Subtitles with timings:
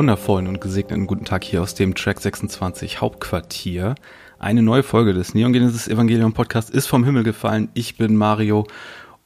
[0.00, 3.96] Wundervollen und gesegneten guten Tag hier aus dem Track 26 Hauptquartier.
[4.38, 7.68] Eine neue Folge des Neon Genesis Evangelium Podcast ist vom Himmel gefallen.
[7.74, 8.66] Ich bin Mario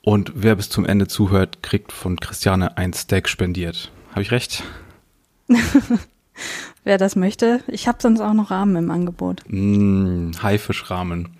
[0.02, 3.92] und wer bis zum Ende zuhört, kriegt von Christiane ein Steak spendiert.
[4.10, 4.64] Habe ich recht?
[6.82, 7.60] wer das möchte.
[7.68, 9.44] Ich habe sonst auch noch Rahmen im Angebot.
[9.46, 11.36] Mm, Haifischrahmen.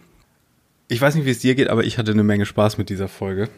[0.87, 3.09] Ich weiß nicht, wie es dir geht, aber ich hatte eine Menge Spaß mit dieser
[3.09, 3.49] Folge.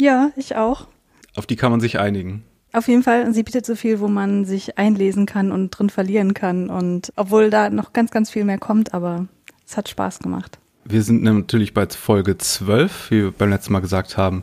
[0.00, 0.88] Ja, ich auch.
[1.36, 2.42] Auf die kann man sich einigen.
[2.74, 6.32] Auf jeden Fall, sie bietet so viel, wo man sich einlesen kann und drin verlieren
[6.32, 6.70] kann.
[6.70, 9.26] Und obwohl da noch ganz, ganz viel mehr kommt, aber
[9.66, 10.58] es hat Spaß gemacht.
[10.84, 14.42] Wir sind natürlich bei Folge 12, wie wir beim letzten Mal gesagt haben,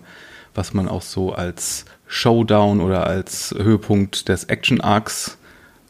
[0.53, 5.37] was man auch so als Showdown oder als Höhepunkt des Action Arcs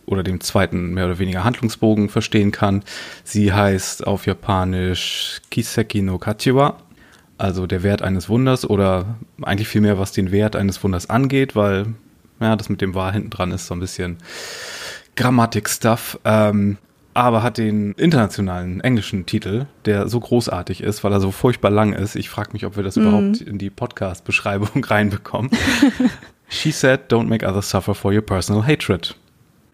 [0.06, 2.84] oder dem zweiten mehr oder weniger Handlungsbogen verstehen kann.
[3.24, 6.78] Sie heißt auf Japanisch Kiseki no Kachiwa,
[7.38, 11.94] also der Wert eines Wunders oder eigentlich vielmehr, was den Wert eines Wunders angeht, weil
[12.40, 14.18] ja, das mit dem Wahr hinten dran ist so ein bisschen
[15.16, 16.20] Grammatik-Stuff.
[16.24, 16.78] Ähm,
[17.14, 21.94] aber hat den internationalen englischen Titel, der so großartig ist, weil er so furchtbar lang
[21.94, 22.16] ist.
[22.16, 23.04] Ich frage mich, ob wir das mhm.
[23.04, 25.52] überhaupt in die Podcast-Beschreibung reinbekommen.
[26.48, 29.16] She said, don't make others suffer for your personal hatred.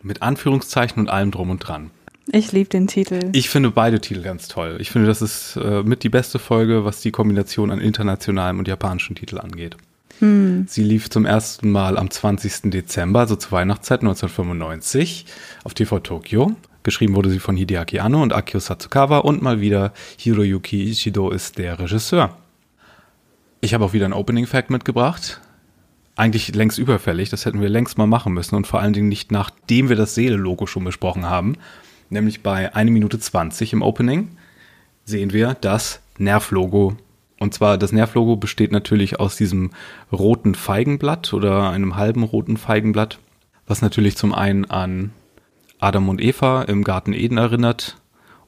[0.01, 1.91] Mit Anführungszeichen und allem drum und dran.
[2.31, 3.29] Ich liebe den Titel.
[3.33, 4.77] Ich finde beide Titel ganz toll.
[4.79, 8.67] Ich finde, das ist äh, mit die beste Folge, was die Kombination an internationalem und
[8.67, 9.77] japanischem Titel angeht.
[10.19, 10.65] Hm.
[10.67, 12.71] Sie lief zum ersten Mal am 20.
[12.71, 15.25] Dezember, also zur Weihnachtszeit 1995,
[15.63, 16.55] auf TV Tokyo.
[16.83, 21.57] Geschrieben wurde sie von Hideaki Anno und Akio Satsukawa und mal wieder Hiroyuki Ishido ist
[21.57, 22.37] der Regisseur.
[23.59, 25.41] Ich habe auch wieder ein Opening Fact mitgebracht.
[26.15, 29.31] Eigentlich längst überfällig, das hätten wir längst mal machen müssen und vor allen Dingen nicht
[29.31, 31.57] nachdem wir das Seele-Logo schon besprochen haben.
[32.09, 34.29] Nämlich bei 1 Minute 20 im Opening
[35.03, 36.95] sehen wir das Nerv-Logo
[37.39, 39.71] und zwar, das Nervlogo besteht natürlich aus diesem
[40.11, 43.19] roten Feigenblatt oder einem halben roten Feigenblatt,
[43.67, 45.11] was natürlich zum einen an
[45.79, 47.97] Adam und Eva im Garten Eden erinnert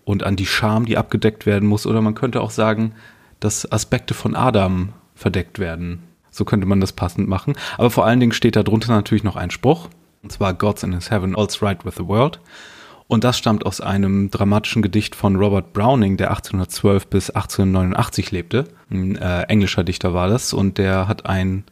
[0.06, 1.86] und an die Scham, die abgedeckt werden muss.
[1.86, 2.94] Oder man könnte auch sagen,
[3.40, 6.04] dass Aspekte von Adam verdeckt werden.
[6.32, 7.56] So könnte man das passend machen.
[7.78, 9.90] Aber vor allen Dingen steht da drunter natürlich noch ein Spruch.
[10.24, 12.40] Und zwar God's in his heaven, all's right with the world.
[13.08, 18.66] Und das stammt aus einem dramatischen Gedicht von Robert Browning, der 1812 bis 1889 lebte.
[18.90, 20.54] Ein äh, englischer Dichter war das.
[20.54, 21.64] Und der hat ein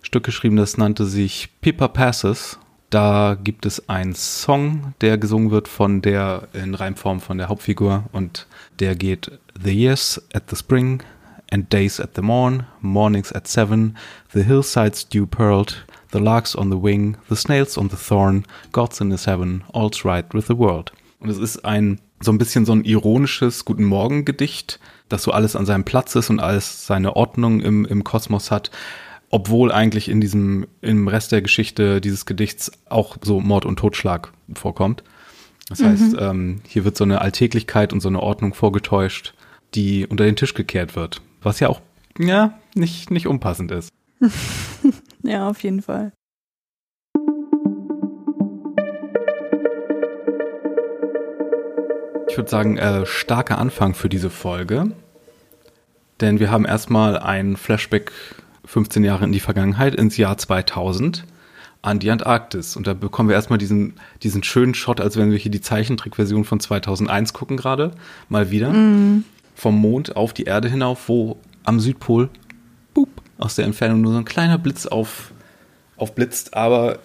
[0.00, 2.58] Stück geschrieben, das nannte sich Pippa Passes.
[2.88, 8.04] Da gibt es einen Song, der gesungen wird von der, in Reimform von der Hauptfigur.
[8.12, 8.46] Und
[8.78, 9.30] der geht
[9.62, 11.02] The years at the spring
[11.52, 13.96] and days at the morn, mornings at seven,
[14.32, 19.00] the hillsides dew pearled, The larks on the wing, the snails on the thorn, God's
[19.00, 20.92] in his heaven, all's right with the world.
[21.20, 25.32] Und es ist ein, so ein bisschen so ein ironisches Guten Morgen Gedicht, dass so
[25.32, 28.70] alles an seinem Platz ist und alles seine Ordnung im, im Kosmos hat.
[29.28, 34.32] Obwohl eigentlich in diesem, im Rest der Geschichte dieses Gedichts auch so Mord und Totschlag
[34.54, 35.04] vorkommt.
[35.68, 36.18] Das heißt, mhm.
[36.18, 39.34] ähm, hier wird so eine Alltäglichkeit und so eine Ordnung vorgetäuscht,
[39.74, 41.22] die unter den Tisch gekehrt wird.
[41.42, 41.80] Was ja auch,
[42.18, 43.90] ja, nicht, nicht unpassend ist.
[45.22, 46.12] Ja, auf jeden Fall.
[52.28, 54.92] Ich würde sagen, äh, starker Anfang für diese Folge.
[56.20, 58.12] Denn wir haben erstmal ein Flashback
[58.64, 61.24] 15 Jahre in die Vergangenheit, ins Jahr 2000,
[61.82, 62.76] an die Antarktis.
[62.76, 66.44] Und da bekommen wir erstmal diesen, diesen schönen Shot, als wenn wir hier die Zeichentrickversion
[66.44, 67.92] von 2001 gucken gerade.
[68.28, 68.72] Mal wieder.
[68.72, 69.24] Mm.
[69.54, 72.30] Vom Mond auf die Erde hinauf, wo am Südpol,
[72.94, 73.08] boop,
[73.40, 75.32] aus der Entfernung nur so ein kleiner Blitz auf,
[75.96, 76.98] aufblitzt, aber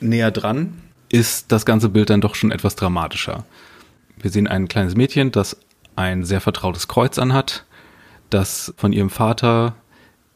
[0.00, 3.44] näher dran ist das ganze Bild dann doch schon etwas dramatischer.
[4.18, 5.56] Wir sehen ein kleines Mädchen, das
[5.96, 7.64] ein sehr vertrautes Kreuz anhat,
[8.30, 9.74] das von ihrem Vater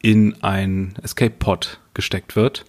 [0.01, 2.65] in ein Escape Pod gesteckt wird.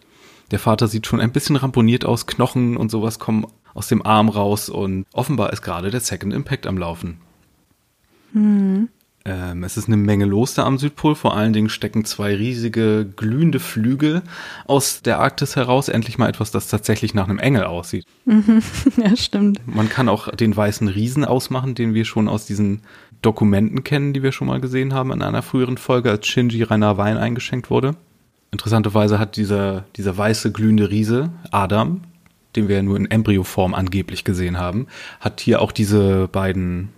[0.50, 4.28] Der Vater sieht schon ein bisschen ramponiert aus, Knochen und sowas kommen aus dem Arm
[4.28, 7.18] raus und offenbar ist gerade der Second Impact am Laufen.
[8.32, 8.88] Mhm.
[9.26, 11.14] Ähm, es ist eine Menge los da am Südpol.
[11.14, 14.22] Vor allen Dingen stecken zwei riesige glühende Flügel
[14.66, 15.88] aus der Arktis heraus.
[15.88, 18.04] Endlich mal etwas, das tatsächlich nach einem Engel aussieht.
[18.26, 18.62] Mhm.
[18.96, 19.60] Ja, stimmt.
[19.66, 22.82] Man kann auch den weißen Riesen ausmachen, den wir schon aus diesen
[23.22, 26.98] Dokumenten kennen, die wir schon mal gesehen haben in einer früheren Folge, als Shinji reiner
[26.98, 27.96] Wein eingeschenkt wurde.
[28.50, 32.02] Interessanterweise hat dieser, dieser weiße glühende Riese, Adam,
[32.54, 34.86] den wir ja nur in Embryoform angeblich gesehen haben,
[35.18, 36.90] hat hier auch diese beiden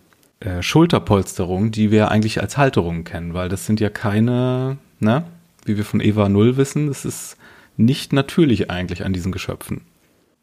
[0.47, 5.25] äh, Schulterpolsterung, die wir eigentlich als Halterung kennen, weil das sind ja keine, ne,
[5.65, 7.37] wie wir von Eva Null wissen, das ist
[7.77, 9.83] nicht natürlich eigentlich an diesen Geschöpfen.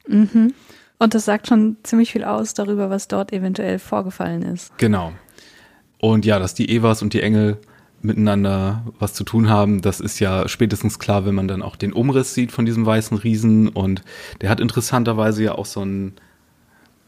[0.08, 0.54] Mhm.
[1.00, 4.78] Und das sagt schon ziemlich viel aus darüber, was dort eventuell vorgefallen ist.
[4.78, 5.14] Genau.
[6.00, 7.58] Und ja, dass die Evas und die Engel
[8.02, 9.82] miteinander was zu tun haben.
[9.82, 13.18] Das ist ja spätestens klar, wenn man dann auch den Umriss sieht von diesem weißen
[13.18, 13.70] Riesen.
[13.70, 14.02] Und
[14.42, 16.14] der hat interessanterweise ja auch so ein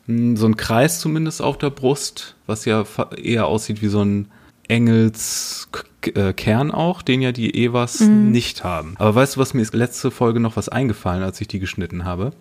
[0.07, 2.83] so ein Kreis zumindest auf der Brust, was ja
[3.17, 4.27] eher aussieht wie so ein
[4.67, 8.31] Engelskern auch, den ja die Evas mhm.
[8.31, 8.95] nicht haben.
[8.97, 12.05] Aber weißt du, was mir ist letzte Folge noch was eingefallen, als ich die geschnitten
[12.05, 12.31] habe?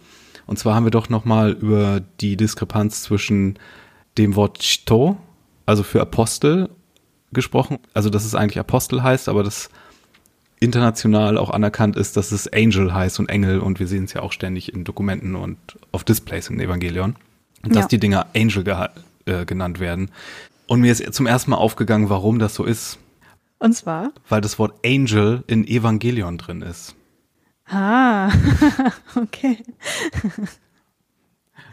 [0.47, 3.59] Und zwar haben wir doch noch mal über die Diskrepanz zwischen
[4.19, 5.17] dem Wort Chto,
[5.67, 6.69] also für Apostel,
[7.33, 7.79] gesprochen.
[7.93, 9.71] Also, dass es eigentlich Apostel heißt, aber das
[10.61, 14.23] international auch anerkannt ist, dass es Angel heißt und Engel und wir sehen es ja
[14.23, 15.59] auch ständig in Dokumenten und
[15.93, 17.17] auf Displays im Evangelion,
[17.69, 17.89] dass ja.
[17.89, 18.65] die Dinger Angel
[19.27, 20.11] äh, genannt werden.
[20.67, 22.99] Und mir ist zum ersten Mal aufgegangen, warum das so ist.
[23.59, 24.13] Und zwar?
[24.29, 26.95] Weil das Wort Angel in Evangelion drin ist.
[27.67, 28.31] Ah,
[29.17, 29.59] okay.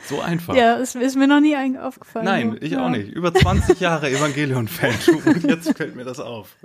[0.03, 0.55] So einfach.
[0.55, 2.25] Ja, es ist mir noch nie aufgefallen.
[2.25, 2.85] Nein, ich ja.
[2.85, 3.09] auch nicht.
[3.09, 4.95] Über 20 Jahre Evangelion-Fan
[5.25, 6.55] und jetzt fällt mir das auf.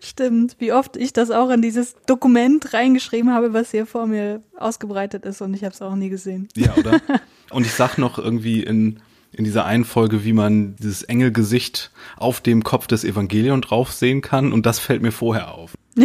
[0.00, 4.42] Stimmt, wie oft ich das auch in dieses Dokument reingeschrieben habe, was hier vor mir
[4.58, 6.48] ausgebreitet ist und ich habe es auch nie gesehen.
[6.56, 7.00] Ja, oder?
[7.50, 9.00] Und ich sag noch irgendwie in
[9.36, 14.22] in dieser einen Folge, wie man dieses Engelgesicht auf dem Kopf des Evangelion drauf sehen
[14.22, 14.52] kann.
[14.52, 15.74] Und das fällt mir vorher auf.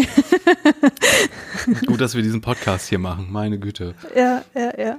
[1.85, 3.95] Gut, dass wir diesen Podcast hier machen, meine Güte.
[4.15, 4.97] Ja, ja, ja.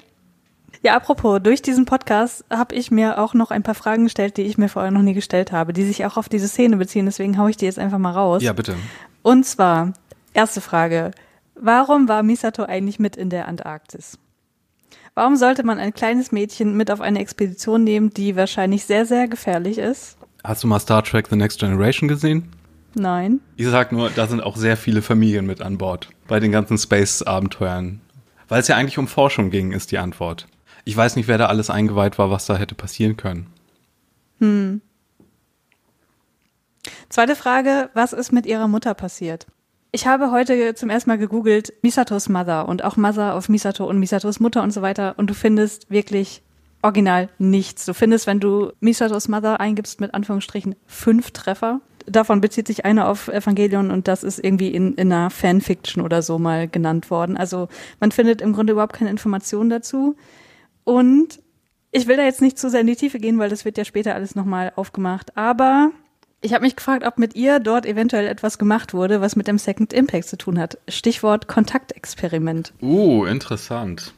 [0.82, 4.43] Ja, apropos, durch diesen Podcast habe ich mir auch noch ein paar Fragen gestellt, die
[4.43, 7.05] ich mir vorher noch nie gestellt habe, die sich auch auf diese Szene beziehen.
[7.05, 8.43] Deswegen haue ich die jetzt einfach mal raus.
[8.43, 8.77] Ja, bitte.
[9.21, 9.93] Und zwar,
[10.32, 11.11] erste Frage.
[11.55, 14.19] Warum war Misato eigentlich mit in der Antarktis?
[15.15, 19.29] Warum sollte man ein kleines Mädchen mit auf eine Expedition nehmen, die wahrscheinlich sehr, sehr
[19.29, 20.17] gefährlich ist?
[20.43, 22.49] Hast du mal Star Trek The Next Generation gesehen?
[22.94, 23.41] Nein.
[23.56, 26.09] Ich sag nur, da sind auch sehr viele Familien mit an Bord.
[26.27, 28.00] Bei den ganzen Space-Abenteuern.
[28.49, 30.49] Weil es ja eigentlich um Forschung ging, ist die Antwort.
[30.90, 33.46] Ich weiß nicht, wer da alles eingeweiht war, was da hätte passieren können.
[34.40, 34.81] Hm.
[37.08, 39.46] Zweite Frage, was ist mit ihrer Mutter passiert?
[39.92, 44.00] Ich habe heute zum ersten Mal gegoogelt Misatos Mother und auch Mother of Misato und
[44.00, 46.42] Misatos Mutter und so weiter und du findest wirklich
[46.82, 47.86] original nichts.
[47.86, 51.81] Du findest, wenn du Misatos Mother eingibst, mit Anführungsstrichen fünf Treffer.
[52.06, 56.20] Davon bezieht sich einer auf Evangelion und das ist irgendwie in, in einer Fanfiction oder
[56.22, 57.36] so mal genannt worden.
[57.36, 57.69] Also
[58.00, 60.16] man findet im Grunde überhaupt keine Informationen dazu.
[60.85, 61.41] Und
[61.93, 63.85] ich will da jetzt nicht zu sehr in die Tiefe gehen, weil das wird ja
[63.85, 65.37] später alles nochmal aufgemacht.
[65.37, 65.91] Aber
[66.41, 69.59] ich habe mich gefragt, ob mit ihr dort eventuell etwas gemacht wurde, was mit dem
[69.59, 70.79] Second Impact zu tun hat.
[70.88, 72.73] Stichwort Kontaktexperiment.
[72.81, 74.15] Uh, interessant.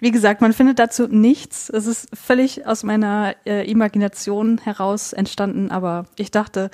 [0.00, 1.68] Wie gesagt, man findet dazu nichts.
[1.70, 6.70] Es ist völlig aus meiner äh, Imagination heraus entstanden, aber ich dachte,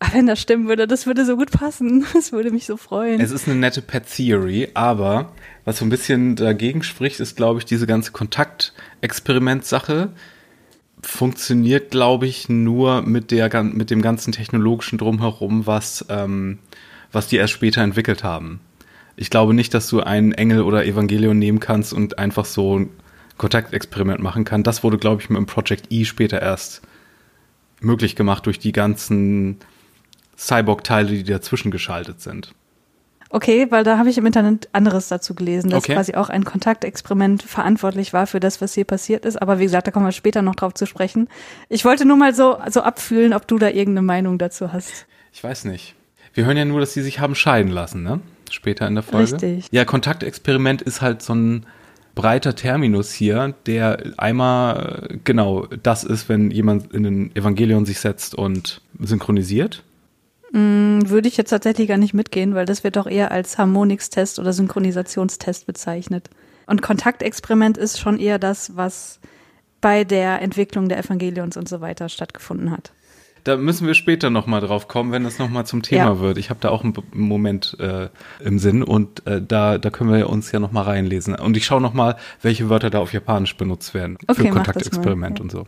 [0.00, 2.06] ach, wenn das stimmen würde, das würde so gut passen.
[2.12, 3.20] Das würde mich so freuen.
[3.20, 5.32] Es ist eine nette Pet Theory, aber
[5.68, 10.08] was so ein bisschen dagegen spricht, ist, glaube ich, diese ganze Kontaktexperiment-Sache
[11.02, 16.58] funktioniert, glaube ich, nur mit der mit dem ganzen technologischen drumherum, was ähm,
[17.12, 18.60] was die erst später entwickelt haben.
[19.14, 22.88] Ich glaube nicht, dass du einen Engel oder Evangelion nehmen kannst und einfach so ein
[23.36, 24.62] Kontaktexperiment machen kann.
[24.62, 26.80] Das wurde, glaube ich, mit dem Project E später erst
[27.82, 29.58] möglich gemacht durch die ganzen
[30.38, 32.54] Cyborg-Teile, die dazwischen geschaltet sind.
[33.30, 35.94] Okay, weil da habe ich im Internet anderes dazu gelesen, dass okay.
[35.94, 39.40] quasi auch ein Kontaktexperiment verantwortlich war für das, was hier passiert ist.
[39.40, 41.28] Aber wie gesagt, da kommen wir später noch drauf zu sprechen.
[41.68, 45.06] Ich wollte nur mal so, so abfühlen, ob du da irgendeine Meinung dazu hast.
[45.32, 45.94] Ich weiß nicht.
[46.32, 48.20] Wir hören ja nur, dass sie sich haben scheiden lassen, ne?
[48.50, 49.32] Später in der Folge.
[49.32, 49.66] Richtig.
[49.72, 51.66] Ja, Kontaktexperiment ist halt so ein
[52.14, 58.34] breiter Terminus hier, der einmal genau das ist, wenn jemand in den Evangelion sich setzt
[58.34, 59.84] und synchronisiert.
[60.52, 64.38] Mm, würde ich jetzt tatsächlich gar nicht mitgehen, weil das wird doch eher als Harmonix-Test
[64.38, 66.30] oder Synchronisationstest bezeichnet.
[66.66, 69.20] Und Kontaktexperiment ist schon eher das, was
[69.80, 72.92] bei der Entwicklung der Evangelions und so weiter stattgefunden hat.
[73.44, 76.20] Da müssen wir später nochmal drauf kommen, wenn das nochmal zum Thema ja.
[76.20, 76.38] wird.
[76.38, 78.08] Ich habe da auch einen Moment äh,
[78.40, 81.34] im Sinn und äh, da, da können wir uns ja nochmal reinlesen.
[81.34, 85.42] Und ich schaue nochmal, welche Wörter da auf Japanisch benutzt werden okay, für Kontaktexperiment ja.
[85.42, 85.66] und so.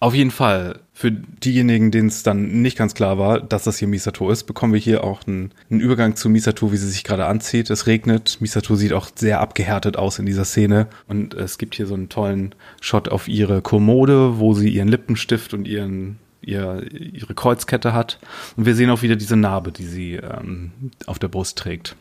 [0.00, 3.88] Auf jeden Fall, für diejenigen, denen es dann nicht ganz klar war, dass das hier
[3.88, 7.26] Misato ist, bekommen wir hier auch einen, einen Übergang zu Misato, wie sie sich gerade
[7.26, 7.68] anzieht.
[7.68, 8.40] Es regnet.
[8.40, 10.86] Misato sieht auch sehr abgehärtet aus in dieser Szene.
[11.08, 15.52] Und es gibt hier so einen tollen Shot auf ihre Kommode, wo sie ihren Lippenstift
[15.52, 18.18] und ihren ihr, ihre Kreuzkette hat.
[18.56, 20.70] Und wir sehen auch wieder diese Narbe, die sie ähm,
[21.06, 21.96] auf der Brust trägt.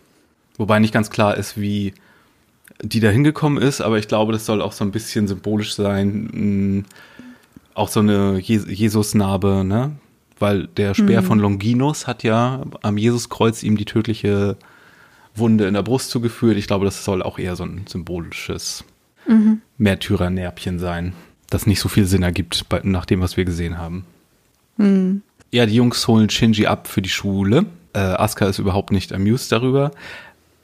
[0.57, 1.93] Wobei nicht ganz klar ist, wie
[2.81, 6.29] die da hingekommen ist, aber ich glaube, das soll auch so ein bisschen symbolisch sein.
[6.31, 6.83] Mh,
[7.77, 9.91] auch so eine Je Jesus-Narbe, ne?
[10.39, 11.25] Weil der Speer mhm.
[11.25, 14.57] von Longinus hat ja am Jesuskreuz ihm die tödliche
[15.35, 16.57] Wunde in der Brust zugeführt.
[16.57, 18.83] Ich glaube, das soll auch eher so ein symbolisches
[19.27, 19.61] mhm.
[19.77, 21.13] Märtyrernärbchen sein,
[21.49, 24.05] das nicht so viel Sinn ergibt bei, nach dem, was wir gesehen haben.
[24.77, 25.21] Mhm.
[25.51, 27.65] Ja, die Jungs holen Shinji ab für die Schule.
[27.93, 29.91] Äh, Asuka ist überhaupt nicht amused darüber.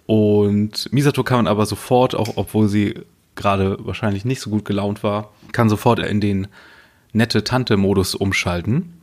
[0.06, 2.96] Und Misato kann aber sofort, auch obwohl sie
[3.36, 6.48] gerade wahrscheinlich nicht so gut gelaunt war, kann sofort in den
[7.14, 8.94] nette Tante-Modus umschalten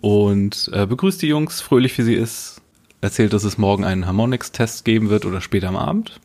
[0.00, 2.60] und äh, begrüßt die Jungs, fröhlich wie sie ist,
[3.00, 6.20] erzählt, dass es morgen einen Harmonix-Test geben wird oder später am Abend.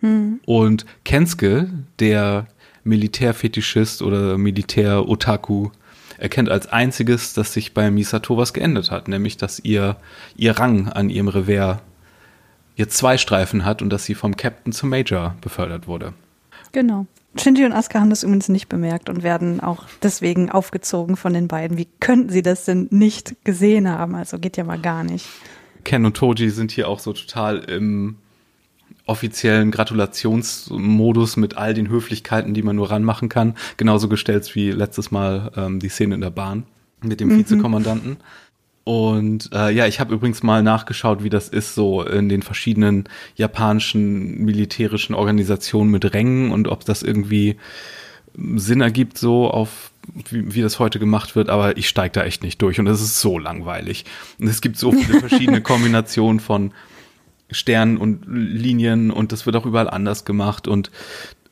[0.00, 0.40] Hm.
[0.46, 2.46] Und Kenske, der
[2.84, 5.70] Militärfetischist oder Militär-Otaku,
[6.18, 9.96] erkennt als einziges, dass sich bei Misato was geändert hat, nämlich dass ihr,
[10.36, 11.78] ihr Rang an ihrem Revers
[12.76, 16.12] jetzt zwei Streifen hat und dass sie vom Captain zum Major befördert wurde.
[16.70, 17.06] Genau.
[17.36, 21.48] Shinji und Asuka haben das übrigens nicht bemerkt und werden auch deswegen aufgezogen von den
[21.48, 21.78] beiden.
[21.78, 24.14] Wie könnten sie das denn nicht gesehen haben?
[24.14, 25.26] Also geht ja mal gar nicht.
[25.84, 28.16] Ken und Toji sind hier auch so total im
[29.06, 33.54] offiziellen Gratulationsmodus mit all den Höflichkeiten, die man nur ranmachen kann.
[33.76, 36.64] Genauso gestellt wie letztes Mal ähm, die Szene in der Bahn
[37.02, 37.38] mit dem mhm.
[37.38, 38.18] Vizekommandanten.
[38.84, 43.04] Und äh, ja, ich habe übrigens mal nachgeschaut, wie das ist so in den verschiedenen
[43.36, 47.56] japanischen militärischen Organisationen mit Rängen und ob das irgendwie
[48.34, 49.92] Sinn ergibt, so auf
[50.30, 53.00] wie, wie das heute gemacht wird, aber ich steige da echt nicht durch und es
[53.00, 54.04] ist so langweilig.
[54.40, 56.72] Und es gibt so viele verschiedene Kombinationen von
[57.50, 60.90] Sternen und Linien und das wird auch überall anders gemacht und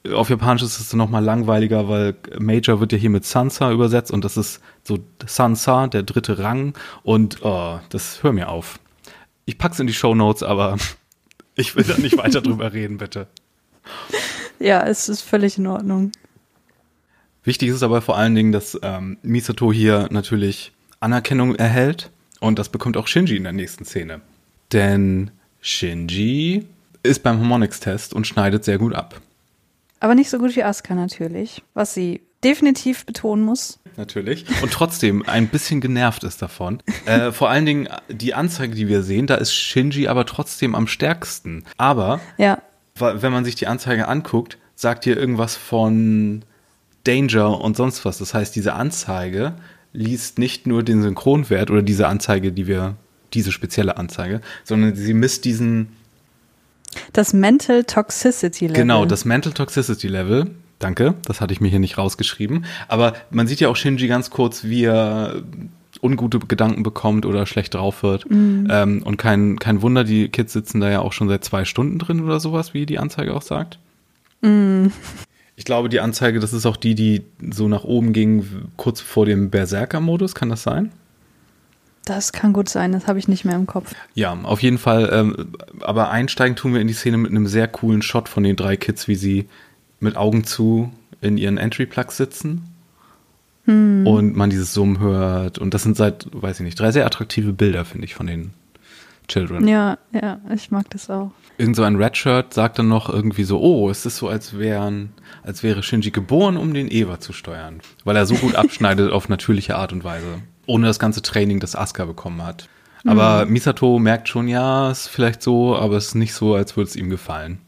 [0.08, 4.10] auf Japanisch ist es noch mal langweiliger, weil Major wird ja hier mit Sansa übersetzt
[4.10, 8.80] und das ist so Sansa, der dritte Rang und oh, das hör mir auf.
[9.44, 10.78] Ich pack's in die Show Notes, aber
[11.54, 13.26] ich will da nicht weiter drüber reden, bitte.
[14.58, 16.12] Ja, es ist völlig in Ordnung.
[17.44, 22.68] Wichtig ist aber vor allen Dingen, dass ähm, Misato hier natürlich Anerkennung erhält und das
[22.68, 24.20] bekommt auch Shinji in der nächsten Szene.
[24.72, 25.30] Denn
[25.60, 26.66] Shinji
[27.02, 29.20] ist beim Harmonix-Test und schneidet sehr gut ab.
[30.00, 33.80] Aber nicht so gut wie Asuka natürlich, was sie definitiv betonen muss.
[33.96, 34.46] Natürlich.
[34.62, 36.82] Und trotzdem ein bisschen genervt ist davon.
[37.04, 40.86] Äh, vor allen Dingen die Anzeige, die wir sehen, da ist Shinji aber trotzdem am
[40.86, 41.64] stärksten.
[41.76, 42.62] Aber ja.
[42.94, 46.44] wenn man sich die Anzeige anguckt, sagt hier irgendwas von
[47.04, 48.18] Danger und sonst was.
[48.18, 49.54] Das heißt, diese Anzeige
[49.92, 52.96] liest nicht nur den Synchronwert oder diese Anzeige, die wir,
[53.34, 55.96] diese spezielle Anzeige, sondern sie misst diesen
[57.12, 58.80] das Mental Toxicity Level.
[58.80, 60.50] Genau, das Mental Toxicity Level.
[60.78, 62.64] Danke, das hatte ich mir hier nicht rausgeschrieben.
[62.88, 65.42] Aber man sieht ja auch Shinji ganz kurz, wie er
[66.02, 68.28] ungute Gedanken bekommt oder schlecht drauf wird.
[68.30, 68.66] Mm.
[68.70, 71.98] Ähm, und kein, kein Wunder, die Kids sitzen da ja auch schon seit zwei Stunden
[71.98, 73.78] drin oder sowas, wie die Anzeige auch sagt.
[74.40, 74.86] Mm.
[75.56, 78.46] Ich glaube, die Anzeige, das ist auch die, die so nach oben ging,
[78.78, 80.34] kurz vor dem Berserker-Modus.
[80.34, 80.90] Kann das sein?
[82.10, 83.94] Das kann gut sein, das habe ich nicht mehr im Kopf.
[84.14, 85.10] Ja, auf jeden Fall.
[85.12, 88.56] Ähm, aber einsteigen tun wir in die Szene mit einem sehr coolen Shot von den
[88.56, 89.48] drei Kids, wie sie
[90.00, 90.90] mit Augen zu
[91.20, 92.64] in ihren Entry-Plugs sitzen.
[93.66, 94.08] Hm.
[94.08, 95.58] Und man dieses Summen hört.
[95.58, 98.54] Und das sind seit, weiß ich nicht, drei sehr attraktive Bilder, finde ich, von den
[99.28, 99.68] Children.
[99.68, 101.30] Ja, ja, ich mag das auch.
[101.58, 105.10] Irgend so ein Redshirt sagt dann noch irgendwie so, oh, es ist so, als wären,
[105.44, 107.80] als wäre Shinji geboren, um den Eva zu steuern.
[108.02, 111.74] Weil er so gut abschneidet auf natürliche Art und Weise ohne das ganze Training, das
[111.74, 112.68] Asuka bekommen hat.
[113.04, 113.52] Aber mhm.
[113.52, 116.96] Misato merkt schon, ja, ist vielleicht so, aber es ist nicht so, als würde es
[116.96, 117.58] ihm gefallen.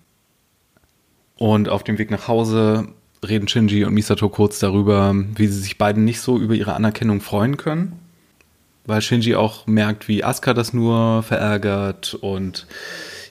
[1.36, 2.88] Und auf dem Weg nach Hause
[3.26, 7.20] reden Shinji und Misato kurz darüber, wie sie sich beiden nicht so über ihre Anerkennung
[7.20, 7.98] freuen können.
[8.84, 12.66] Weil Shinji auch merkt, wie Asuka das nur verärgert und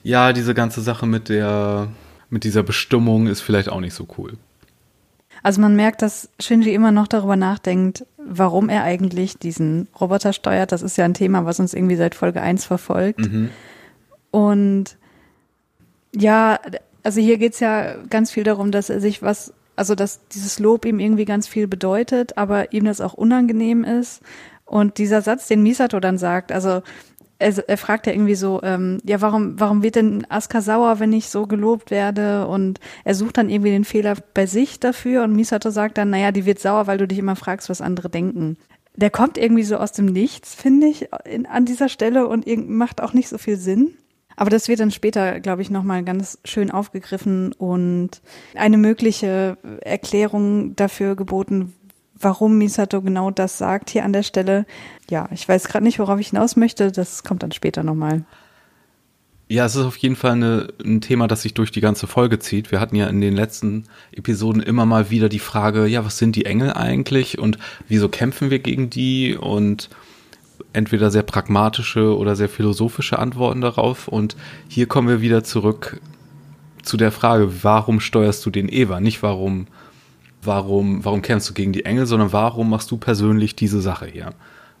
[0.02, 1.88] ja, diese ganze Sache mit der,
[2.28, 4.32] mit dieser Bestimmung ist vielleicht auch nicht so cool.
[5.42, 10.70] Also man merkt, dass Shinji immer noch darüber nachdenkt, warum er eigentlich diesen Roboter steuert.
[10.70, 13.20] Das ist ja ein Thema, was uns irgendwie seit Folge 1 verfolgt.
[13.20, 13.50] Mhm.
[14.30, 14.96] Und
[16.14, 16.60] ja,
[17.02, 20.84] also hier geht's ja ganz viel darum, dass er sich was, also dass dieses Lob
[20.84, 24.22] ihm irgendwie ganz viel bedeutet, aber ihm das auch unangenehm ist.
[24.64, 26.82] Und dieser Satz, den Misato dann sagt, also
[27.42, 31.12] er, er fragt ja irgendwie so, ähm, ja, warum, warum wird denn Aska sauer, wenn
[31.12, 32.46] ich so gelobt werde?
[32.46, 36.32] Und er sucht dann irgendwie den Fehler bei sich dafür und Misato sagt dann, naja,
[36.32, 38.56] die wird sauer, weil du dich immer fragst, was andere denken.
[38.94, 43.00] Der kommt irgendwie so aus dem Nichts, finde ich, in, an dieser Stelle und macht
[43.00, 43.94] auch nicht so viel Sinn.
[44.36, 48.22] Aber das wird dann später, glaube ich, nochmal ganz schön aufgegriffen und
[48.54, 51.74] eine mögliche Erklärung dafür geboten,
[52.22, 54.66] warum Misato genau das sagt hier an der Stelle.
[55.10, 56.92] Ja, ich weiß gerade nicht, worauf ich hinaus möchte.
[56.92, 58.24] Das kommt dann später nochmal.
[59.48, 62.38] Ja, es ist auf jeden Fall eine, ein Thema, das sich durch die ganze Folge
[62.38, 62.70] zieht.
[62.70, 66.36] Wir hatten ja in den letzten Episoden immer mal wieder die Frage, ja, was sind
[66.36, 69.90] die Engel eigentlich und wieso kämpfen wir gegen die und
[70.72, 74.08] entweder sehr pragmatische oder sehr philosophische Antworten darauf.
[74.08, 74.36] Und
[74.68, 76.00] hier kommen wir wieder zurück
[76.82, 79.00] zu der Frage, warum steuerst du den Eva?
[79.00, 79.66] Nicht warum
[80.42, 84.34] warum, warum kämpfst du gegen die Engel, sondern warum machst du persönlich diese Sache hier?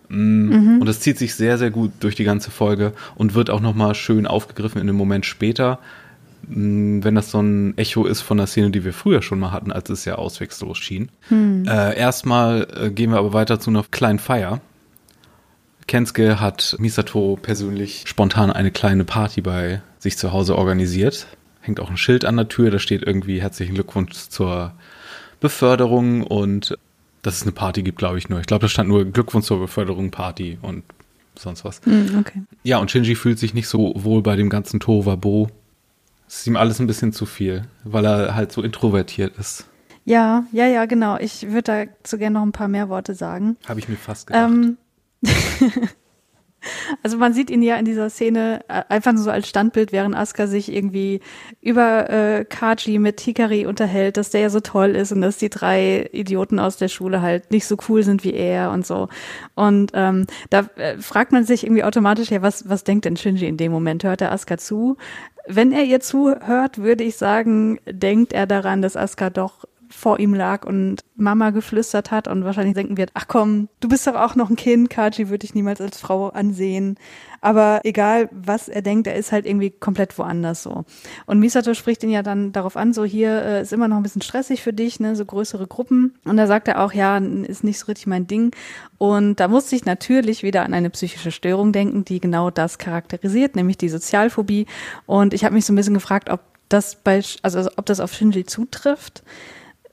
[0.08, 0.78] Mm.
[0.80, 3.94] Und das zieht sich sehr, sehr gut durch die ganze Folge und wird auch nochmal
[3.94, 5.78] schön aufgegriffen in dem Moment später,
[6.48, 9.52] mm, wenn das so ein Echo ist von der Szene, die wir früher schon mal
[9.52, 11.10] hatten, als es ja auswechslos schien.
[11.28, 11.64] Hm.
[11.66, 14.60] Äh, erstmal äh, gehen wir aber weiter zu einer kleinen Feier.
[15.86, 21.26] Kensuke hat Misato persönlich spontan eine kleine Party bei sich zu Hause organisiert.
[21.60, 24.72] Hängt auch ein Schild an der Tür, da steht irgendwie herzlichen Glückwunsch zur
[25.42, 26.78] Beförderung und
[27.22, 28.40] dass es eine Party gibt, glaube ich nur.
[28.40, 30.82] Ich glaube, da stand nur Glückwunsch zur Beförderung, Party und
[31.36, 31.80] sonst was.
[31.84, 32.42] Mm, okay.
[32.62, 35.48] Ja, und Shinji fühlt sich nicht so wohl bei dem ganzen Tovabo.
[36.26, 39.66] Es ist ihm alles ein bisschen zu viel, weil er halt so introvertiert ist.
[40.04, 41.18] Ja, ja, ja, genau.
[41.18, 43.56] Ich würde dazu gerne noch ein paar mehr Worte sagen.
[43.68, 44.50] Habe ich mir fast gedacht.
[44.50, 44.78] Ähm,
[47.02, 50.14] Also man sieht ihn ja in dieser Szene äh, einfach nur so als Standbild, während
[50.14, 51.20] Asuka sich irgendwie
[51.60, 55.50] über äh, Kaji mit Hikari unterhält, dass der ja so toll ist und dass die
[55.50, 59.08] drei Idioten aus der Schule halt nicht so cool sind wie er und so.
[59.54, 63.46] Und ähm, da äh, fragt man sich irgendwie automatisch, ja, was, was denkt denn Shinji
[63.46, 64.04] in dem Moment?
[64.04, 64.96] Hört er Asuka zu?
[65.46, 70.34] Wenn er ihr zuhört, würde ich sagen, denkt er daran, dass Asuka doch vor ihm
[70.34, 74.34] lag und Mama geflüstert hat und wahrscheinlich denken wird, ach komm, du bist doch auch
[74.34, 76.96] noch ein Kind, Kaji würde ich niemals als Frau ansehen.
[77.40, 80.84] Aber egal, was er denkt, er ist halt irgendwie komplett woanders so.
[81.26, 84.02] Und Misato spricht ihn ja dann darauf an, so hier äh, ist immer noch ein
[84.02, 86.14] bisschen stressig für dich, ne, so größere Gruppen.
[86.24, 88.54] Und da sagt er auch, ja, ist nicht so richtig mein Ding.
[88.98, 93.56] Und da musste ich natürlich wieder an eine psychische Störung denken, die genau das charakterisiert,
[93.56, 94.66] nämlich die Sozialphobie.
[95.06, 98.12] Und ich habe mich so ein bisschen gefragt, ob das bei, also ob das auf
[98.12, 99.22] Shinji zutrifft.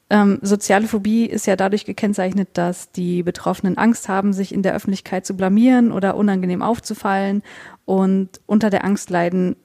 [0.10, 4.74] Ähm, soziale Phobie ist ja dadurch gekennzeichnet, dass die Betroffenen Angst haben, sich in der
[4.74, 7.44] Öffentlichkeit zu blamieren oder unangenehm aufzufallen
[7.86, 9.56] und unter der Angst leiden,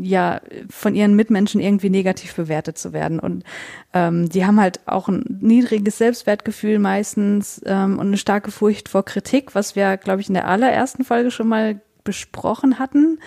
[0.00, 3.18] ja, von ihren Mitmenschen irgendwie negativ bewertet zu werden.
[3.18, 3.44] Und
[3.92, 9.04] ähm, die haben halt auch ein niedriges Selbstwertgefühl meistens ähm, und eine starke Furcht vor
[9.04, 13.18] Kritik, was wir, glaube ich, in der allerersten Folge schon mal besprochen hatten.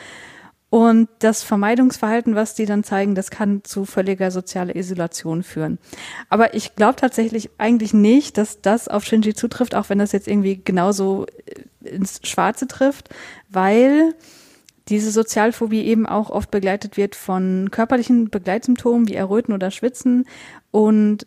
[0.75, 5.79] Und das Vermeidungsverhalten, was die dann zeigen, das kann zu völliger sozialer Isolation führen.
[6.27, 10.27] Aber ich glaube tatsächlich eigentlich nicht, dass das auf Shinji zutrifft, auch wenn das jetzt
[10.27, 13.07] irgendwie genauso äh, ins Schwarze trifft,
[13.47, 14.15] weil
[14.89, 20.25] diese Sozialphobie eben auch oft begleitet wird von körperlichen Begleitsymptomen wie Erröten oder Schwitzen
[20.71, 21.25] und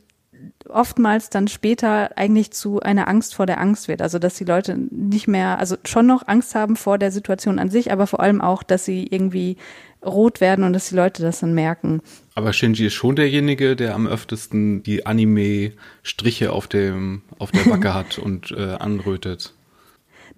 [0.70, 4.02] oftmals dann später eigentlich zu einer Angst vor der Angst wird.
[4.02, 7.70] Also dass die Leute nicht mehr, also schon noch Angst haben vor der Situation an
[7.70, 9.56] sich, aber vor allem auch, dass sie irgendwie
[10.04, 12.00] rot werden und dass die Leute das dann merken.
[12.34, 17.94] Aber Shinji ist schon derjenige, der am öftesten die Anime-Striche auf dem auf der Backe
[17.94, 19.54] hat und äh, anrötet.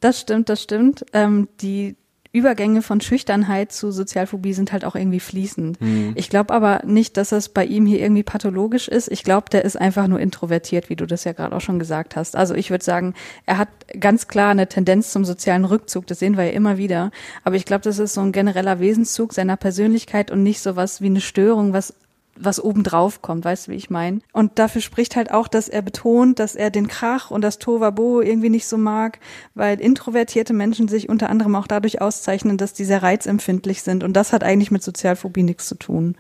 [0.01, 1.05] Das stimmt, das stimmt.
[1.13, 1.97] Ähm, die
[2.33, 5.81] Übergänge von Schüchternheit zu Sozialphobie sind halt auch irgendwie fließend.
[5.81, 6.13] Mhm.
[6.15, 9.11] Ich glaube aber nicht, dass das bei ihm hier irgendwie pathologisch ist.
[9.11, 12.15] Ich glaube, der ist einfach nur introvertiert, wie du das ja gerade auch schon gesagt
[12.15, 12.37] hast.
[12.37, 13.15] Also ich würde sagen,
[13.47, 16.07] er hat ganz klar eine Tendenz zum sozialen Rückzug.
[16.07, 17.11] Das sehen wir ja immer wieder.
[17.43, 21.01] Aber ich glaube, das ist so ein genereller Wesenszug seiner Persönlichkeit und nicht so was
[21.01, 21.95] wie eine Störung, was
[22.41, 24.21] was obendrauf kommt, weißt du, wie ich meine?
[24.33, 28.21] Und dafür spricht halt auch, dass er betont, dass er den Krach und das Tovabo
[28.21, 29.19] irgendwie nicht so mag,
[29.55, 34.03] weil introvertierte Menschen sich unter anderem auch dadurch auszeichnen, dass die sehr reizempfindlich sind.
[34.03, 36.17] Und das hat eigentlich mit Sozialphobie nichts zu tun.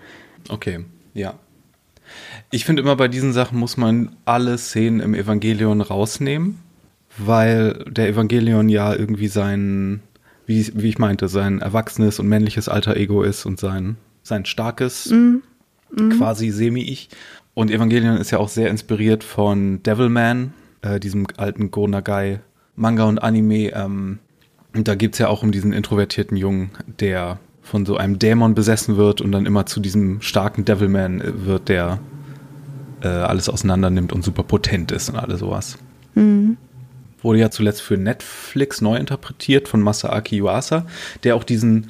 [0.48, 1.34] Okay, ja.
[2.50, 6.58] Ich finde immer, bei diesen Sachen muss man alle Szenen im Evangelion rausnehmen,
[7.16, 10.02] weil der Evangelion ja irgendwie sein,
[10.46, 15.06] wie, wie ich meinte, sein erwachsenes und männliches Alter Ego ist und sein, sein starkes
[15.10, 15.49] mm
[15.92, 16.10] mhm.
[16.10, 17.08] quasi semi-ich.
[17.54, 22.40] Und Evangelion ist ja auch sehr inspiriert von Devilman, äh, diesem alten Go Nagai
[22.76, 23.72] Manga und Anime.
[23.74, 24.18] Ähm,
[24.74, 28.54] und da geht es ja auch um diesen introvertierten Jungen, der von so einem Dämon
[28.54, 31.98] besessen wird und dann immer zu diesem starken Devilman äh, wird, der
[33.02, 35.78] äh, alles auseinander nimmt und super potent ist und alles sowas.
[36.14, 36.56] Mhm.
[37.22, 40.86] Wurde ja zuletzt für Netflix neu interpretiert von Masaaki Yuasa,
[41.22, 41.88] der auch diesen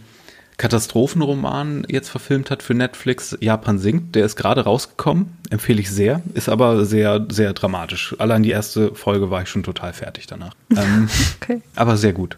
[0.61, 4.15] Katastrophenroman jetzt verfilmt hat für Netflix, Japan singt.
[4.15, 8.15] Der ist gerade rausgekommen, empfehle ich sehr, ist aber sehr, sehr dramatisch.
[8.19, 10.55] Allein die erste Folge war ich schon total fertig danach.
[10.77, 11.09] Ähm,
[11.41, 11.63] okay.
[11.77, 12.37] Aber sehr gut.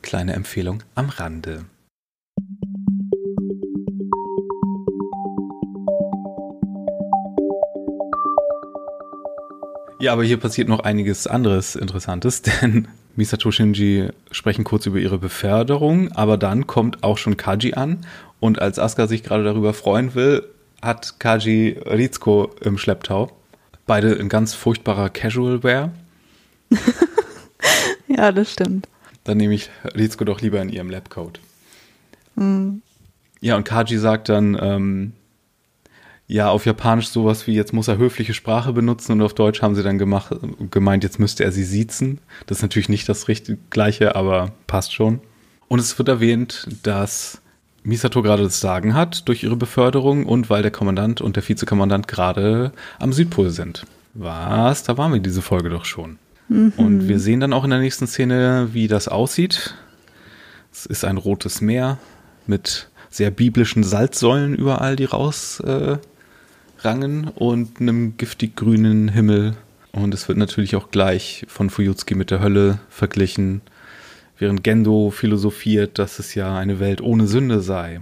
[0.00, 1.64] Kleine Empfehlung am Rande.
[9.98, 15.18] Ja, aber hier passiert noch einiges anderes Interessantes, denn Misato Shinji sprechen kurz über ihre
[15.18, 18.04] Beförderung, aber dann kommt auch schon Kaji an
[18.38, 20.44] und als Asuka sich gerade darüber freuen will,
[20.82, 23.32] hat Kaji Rizko im Schlepptau.
[23.86, 25.92] Beide in ganz furchtbarer Casual Wear.
[28.08, 28.88] ja, das stimmt.
[29.24, 31.40] Dann nehme ich Rizko doch lieber in ihrem Labcoat.
[32.34, 32.82] Mhm.
[33.40, 35.12] Ja, und Kaji sagt dann, ähm,
[36.28, 39.74] ja, auf Japanisch sowas wie, jetzt muss er höfliche Sprache benutzen und auf Deutsch haben
[39.76, 40.34] sie dann gemacht,
[40.70, 42.18] gemeint, jetzt müsste er sie siezen.
[42.46, 45.20] Das ist natürlich nicht das richtige gleiche, aber passt schon.
[45.68, 47.40] Und es wird erwähnt, dass
[47.84, 52.08] Misato gerade das Sagen hat durch ihre Beförderung und weil der Kommandant und der Vizekommandant
[52.08, 53.86] gerade am Südpol sind.
[54.14, 54.82] Was?
[54.82, 56.18] Da waren wir diese Folge doch schon.
[56.48, 56.72] Mhm.
[56.76, 59.74] Und wir sehen dann auch in der nächsten Szene, wie das aussieht.
[60.72, 61.98] Es ist ein rotes Meer
[62.46, 65.98] mit sehr biblischen Salzsäulen überall, die rausrangen äh,
[67.28, 69.54] und einem giftig grünen Himmel.
[69.92, 73.62] Und es wird natürlich auch gleich von Fuyutsuki mit der Hölle verglichen,
[74.38, 78.00] während Gendo philosophiert, dass es ja eine Welt ohne Sünde sei.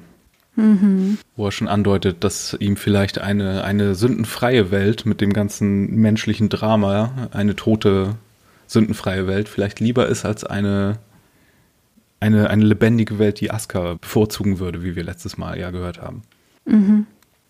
[0.56, 1.18] Mhm.
[1.36, 6.48] Wo er schon andeutet, dass ihm vielleicht eine, eine sündenfreie Welt mit dem ganzen menschlichen
[6.48, 8.16] Drama, eine tote,
[8.66, 10.98] sündenfreie Welt vielleicht lieber ist als eine,
[12.20, 16.22] eine, eine lebendige Welt, die Aska bevorzugen würde, wie wir letztes Mal ja gehört haben.
[16.64, 17.06] Mhm.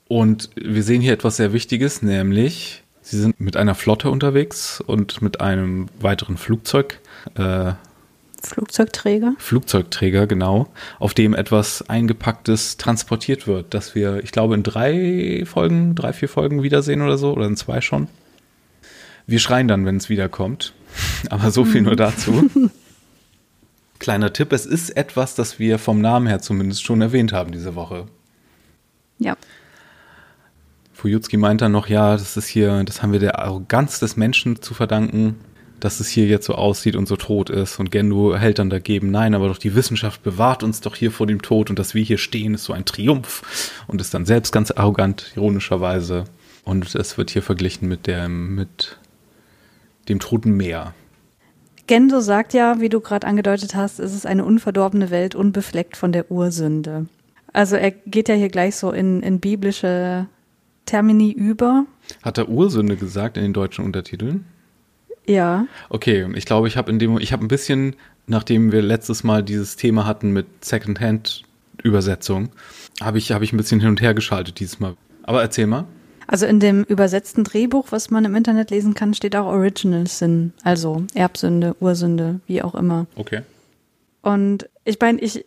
[0.09, 5.23] Und wir sehen hier etwas sehr Wichtiges, nämlich sie sind mit einer Flotte unterwegs und
[5.23, 7.01] mit einem weiteren Flugzeug.
[7.37, 7.73] Äh,
[8.43, 9.35] Flugzeugträger.
[9.39, 15.95] Flugzeugträger, genau, auf dem etwas Eingepacktes transportiert wird, das wir, ich glaube, in drei Folgen,
[15.95, 18.09] drei, vier Folgen wiedersehen oder so, oder in zwei schon.
[19.27, 20.75] Wir schreien dann, wenn es wiederkommt.
[21.31, 22.51] Aber so viel nur dazu.
[23.99, 27.75] Kleiner Tipp, es ist etwas, das wir vom Namen her zumindest schon erwähnt haben diese
[27.75, 28.07] Woche.
[29.19, 29.37] Ja.
[31.05, 34.63] Fujutski meint dann noch, ja, das ist hier, das haben wir der Arroganz des Menschen
[34.63, 35.37] zu verdanken
[35.81, 37.79] dass es hier jetzt so aussieht und so tot ist.
[37.79, 41.27] Und Gendo hält dann dagegen, nein, aber doch die Wissenschaft bewahrt uns doch hier vor
[41.27, 43.83] dem Tod und dass wir hier stehen, ist so ein Triumph.
[43.87, 46.25] Und ist dann selbst ganz arrogant, ironischerweise.
[46.65, 48.97] Und es wird hier verglichen mit dem, mit
[50.09, 50.95] dem Toten Meer.
[51.87, 56.13] Gendo sagt ja, wie du gerade angedeutet hast, es ist eine unverdorbene Welt, unbefleckt von
[56.13, 57.09] der Ursünde.
[57.53, 60.29] Also er geht ja hier gleich so in, in biblische
[60.87, 61.87] Termini über.
[62.23, 64.45] Hat er Ursünde gesagt in den deutschen Untertiteln?
[65.27, 65.67] Ja.
[65.89, 69.43] Okay, ich glaube, ich habe in dem, ich habe ein bisschen, nachdem wir letztes Mal
[69.43, 72.51] dieses Thema hatten mit Secondhand-Übersetzung,
[73.01, 74.97] habe ich, habe ich ein bisschen hin und her geschaltet dieses Mal.
[75.23, 75.87] Aber erzähl mal.
[76.27, 80.53] Also in dem übersetzten Drehbuch, was man im Internet lesen kann, steht auch Original Sin,
[80.63, 83.07] also Erbsünde, Ursünde, wie auch immer.
[83.17, 83.43] Okay.
[84.23, 85.45] Und ich meine, ich,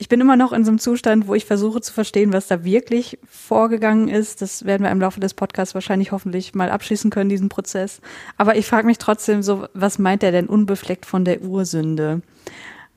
[0.00, 2.64] ich bin immer noch in so einem Zustand, wo ich versuche zu verstehen, was da
[2.64, 4.40] wirklich vorgegangen ist.
[4.40, 8.00] Das werden wir im Laufe des Podcasts wahrscheinlich hoffentlich mal abschließen können, diesen Prozess.
[8.38, 12.22] Aber ich frage mich trotzdem so, was meint er denn unbefleckt von der Ursünde?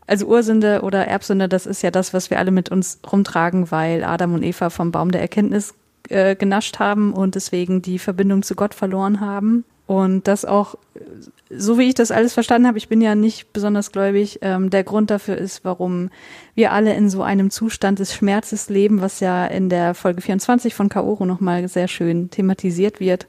[0.08, 4.06] Also Ursünde oder Erbsünde, das ist ja das, was wir alle mit uns rumtragen, weil
[4.06, 5.74] Adam und Eva vom Baum der Erkenntnis
[6.08, 9.66] äh, genascht haben und deswegen die Verbindung zu Gott verloren haben.
[9.88, 10.76] Und das auch,
[11.58, 14.84] so wie ich das alles verstanden habe, ich bin ja nicht besonders gläubig, ähm, der
[14.84, 16.10] Grund dafür ist, warum
[16.56, 20.74] wir alle in so einem Zustand des Schmerzes leben, was ja in der Folge 24
[20.74, 23.28] von Kaoru nochmal sehr schön thematisiert wird.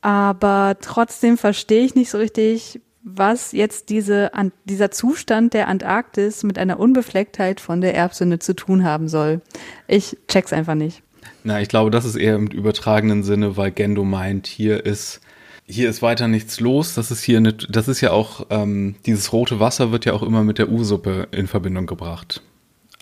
[0.00, 4.30] Aber trotzdem verstehe ich nicht so richtig, was jetzt diese,
[4.64, 9.40] dieser Zustand der Antarktis mit einer Unbeflecktheit von der Erbsünde zu tun haben soll.
[9.86, 11.02] Ich check's einfach nicht.
[11.42, 15.20] Na, ich glaube, das ist eher im übertragenen Sinne, weil Gendo meint, hier ist
[15.66, 16.94] hier ist weiter nichts los.
[16.94, 20.22] Das ist hier eine, das ist ja auch, ähm, dieses rote Wasser wird ja auch
[20.22, 22.42] immer mit der U-Suppe in Verbindung gebracht.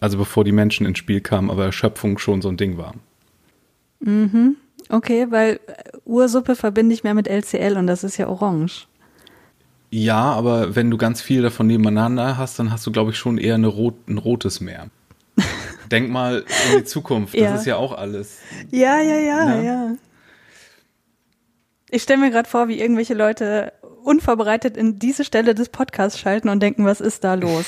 [0.01, 2.95] Also bevor die Menschen ins Spiel kamen, aber Erschöpfung schon so ein Ding war.
[4.01, 4.57] Mhm.
[4.89, 5.61] Okay, weil
[6.05, 8.87] Ursuppe verbinde ich mehr mit LCL und das ist ja orange.
[9.91, 13.39] Ja, aber wenn du ganz viel davon nebeneinander hast, dann hast du, glaube ich, schon
[13.39, 14.89] eher eine rot, ein rotes Meer.
[15.91, 17.55] Denk mal in die Zukunft, das ja.
[17.55, 18.39] ist ja auch alles.
[18.71, 19.65] Ja, ja, ja, ne?
[19.65, 19.93] ja.
[21.95, 26.49] Ich stelle mir gerade vor, wie irgendwelche Leute unvorbereitet in diese Stelle des Podcasts schalten
[26.49, 27.67] und denken, was ist da los?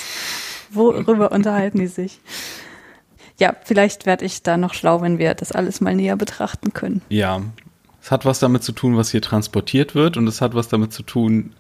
[0.71, 2.21] Worüber unterhalten die sich?
[3.39, 7.03] Ja, vielleicht werde ich da noch schlau, wenn wir das alles mal näher betrachten können.
[7.11, 7.43] Ja,
[8.01, 10.95] es hat was damit zu tun, was hier transportiert wird und es hat was damit
[10.95, 11.53] zu tun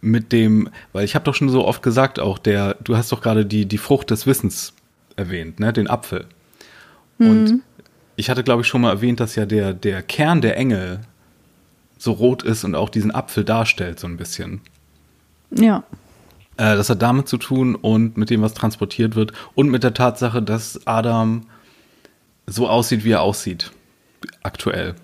[0.00, 3.20] mit dem, weil ich habe doch schon so oft gesagt, auch der, du hast doch
[3.20, 4.72] gerade die, die Frucht des Wissens
[5.16, 6.24] erwähnt, ne, den Apfel.
[7.18, 7.28] Mhm.
[7.30, 7.62] Und
[8.16, 11.00] ich hatte, glaube ich, schon mal erwähnt, dass ja der, der Kern der Engel
[11.98, 14.60] so rot ist und auch diesen Apfel darstellt, so ein bisschen.
[15.50, 15.84] Ja.
[16.56, 19.94] Äh, das hat damit zu tun und mit dem, was transportiert wird und mit der
[19.94, 21.46] Tatsache, dass Adam
[22.46, 23.72] so aussieht, wie er aussieht.
[24.42, 24.94] Aktuell.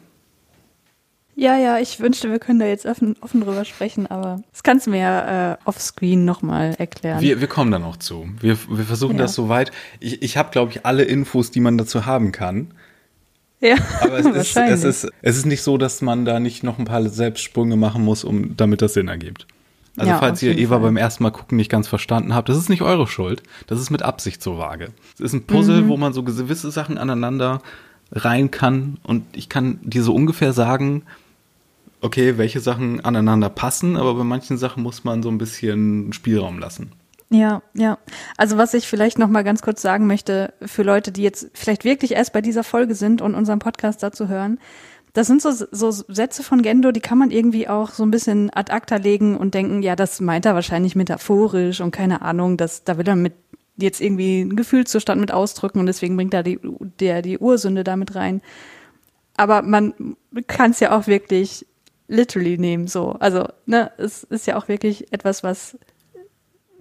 [1.35, 4.87] Ja, ja, ich wünschte, wir können da jetzt offen, offen drüber sprechen, aber das kannst
[4.87, 7.21] du mir ja äh, offscreen nochmal erklären.
[7.23, 8.29] Wir, wir kommen da noch zu.
[8.41, 9.23] Wir, wir versuchen ja.
[9.23, 9.73] das soweit.
[9.99, 12.75] Ich, ich habe, glaube ich, alle Infos, die man dazu haben kann.
[13.63, 16.79] Ja, aber es ist, es, ist, es ist nicht so, dass man da nicht noch
[16.79, 19.47] ein paar Selbstsprünge machen muss, um damit das Sinn ergibt.
[19.97, 20.81] Also ja, falls ihr Eva Fall.
[20.81, 23.43] beim ersten Mal gucken nicht ganz verstanden habt, das ist nicht eure Schuld.
[23.67, 24.89] Das ist mit Absicht so vage.
[25.15, 25.89] Es ist ein Puzzle, mhm.
[25.89, 27.61] wo man so gewisse Sachen aneinander
[28.11, 31.03] rein kann und ich kann dir so ungefähr sagen,
[32.01, 36.59] okay, welche Sachen aneinander passen, aber bei manchen Sachen muss man so ein bisschen Spielraum
[36.59, 36.93] lassen.
[37.33, 37.99] Ja, ja.
[38.37, 41.85] Also was ich vielleicht noch mal ganz kurz sagen möchte für Leute, die jetzt vielleicht
[41.85, 44.59] wirklich erst bei dieser Folge sind und unseren Podcast dazu hören,
[45.15, 48.51] das sind so, so Sätze von Gendo, die kann man irgendwie auch so ein bisschen
[48.51, 52.85] ad acta legen und denken, ja, das meint er wahrscheinlich metaphorisch und keine Ahnung, dass
[52.85, 53.35] da will er mit
[53.77, 56.61] jetzt irgendwie einen Gefühlszustand mit ausdrücken und deswegen bringt er die,
[57.01, 58.43] der die Ursünde damit rein.
[59.37, 59.95] Aber man
[60.47, 61.67] kann es ja auch wirklich
[62.09, 63.13] literally nehmen, so.
[63.21, 65.79] Also, ne, es ist ja auch wirklich etwas, was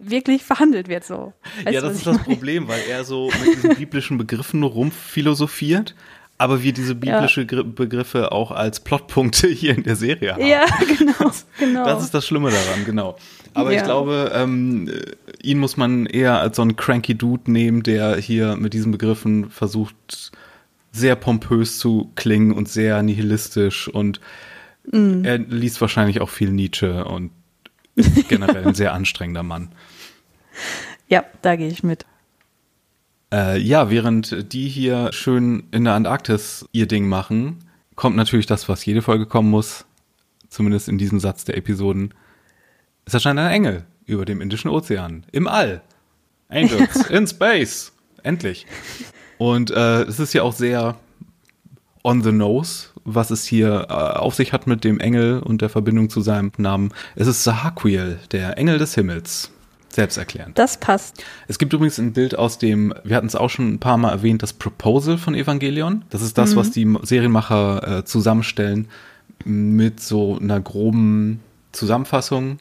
[0.02, 1.34] wirklich verhandelt wird, so.
[1.64, 2.26] Weißt ja, das ist das meine?
[2.26, 5.96] Problem, weil er so mit diesen biblischen Begriffen rumphilosophiert,
[6.38, 7.64] aber wir diese biblische ja.
[7.64, 10.46] Begriffe auch als Plotpunkte hier in der Serie haben.
[10.46, 10.66] Ja,
[10.98, 11.86] genau, das, genau.
[11.86, 13.18] Das ist das Schlimme daran, genau.
[13.54, 13.80] Aber ja.
[13.80, 14.90] ich glaube, ähm,
[15.42, 19.50] ihn muss man eher als so einen cranky Dude nehmen, der hier mit diesen Begriffen
[19.50, 20.32] versucht,
[20.92, 24.20] sehr pompös zu klingen und sehr nihilistisch und
[24.92, 25.24] mm.
[25.24, 27.32] er liest wahrscheinlich auch viel Nietzsche und
[27.96, 29.70] ist generell ein sehr anstrengender Mann.
[31.08, 32.06] Ja, da gehe ich mit.
[33.34, 37.60] Äh, ja, während die hier schön in der Antarktis ihr Ding machen,
[37.96, 39.86] kommt natürlich das, was jede Folge kommen muss,
[40.50, 42.14] zumindest in diesem Satz der Episoden.
[43.06, 45.82] Es erscheint ein Engel über dem Indischen Ozean, im All.
[46.50, 47.94] Angels in Space.
[48.24, 48.66] Endlich.
[49.38, 50.98] Und äh, es ist ja auch sehr
[52.04, 55.70] on the nose, was es hier äh, auf sich hat mit dem Engel und der
[55.70, 56.94] Verbindung zu seinem Namen.
[57.16, 59.52] Es ist Sahaquiel, der Engel des Himmels.
[59.94, 60.58] Selbsterklärend.
[60.58, 61.24] Das passt.
[61.48, 64.12] Es gibt übrigens ein Bild aus dem, wir hatten es auch schon ein paar Mal
[64.12, 66.06] erwähnt, das Proposal von Evangelion.
[66.10, 66.56] Das ist das, mhm.
[66.56, 68.88] was die Serienmacher äh, zusammenstellen
[69.44, 72.60] mit so einer groben Zusammenfassung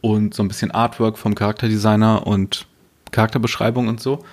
[0.00, 2.66] und so ein bisschen Artwork vom Charakterdesigner und
[3.12, 4.24] Charakterbeschreibung und so.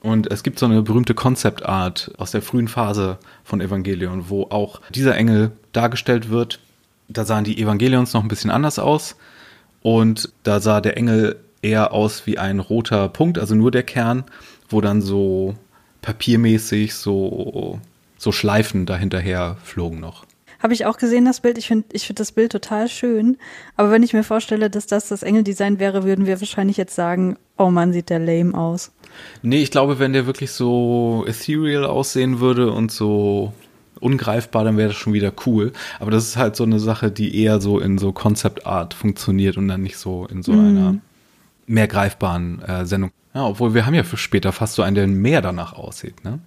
[0.00, 4.42] Und es gibt so eine berühmte Concept Art aus der frühen Phase von Evangelion, wo
[4.44, 6.60] auch dieser Engel dargestellt wird.
[7.08, 9.16] Da sahen die Evangelions noch ein bisschen anders aus.
[9.80, 14.24] Und da sah der Engel eher aus wie ein roter Punkt, also nur der Kern,
[14.68, 15.54] wo dann so
[16.02, 17.80] papiermäßig so,
[18.18, 20.26] so Schleifen dahinterher flogen noch.
[20.60, 21.58] Habe ich auch gesehen, das Bild.
[21.58, 23.36] Ich finde ich finde das Bild total schön.
[23.76, 27.36] Aber wenn ich mir vorstelle, dass das das Engeldesign wäre, würden wir wahrscheinlich jetzt sagen,
[27.58, 28.90] oh Mann, sieht der lame aus.
[29.42, 33.52] Nee, ich glaube, wenn der wirklich so ethereal aussehen würde und so
[34.00, 35.72] ungreifbar, dann wäre das schon wieder cool.
[36.00, 39.58] Aber das ist halt so eine Sache, die eher so in so Concept Art funktioniert
[39.58, 40.68] und dann nicht so in so mm.
[40.68, 40.94] einer
[41.66, 43.10] mehr greifbaren äh, Sendung.
[43.34, 46.38] Ja, obwohl wir haben ja für später fast so einen, der mehr danach aussieht, ne?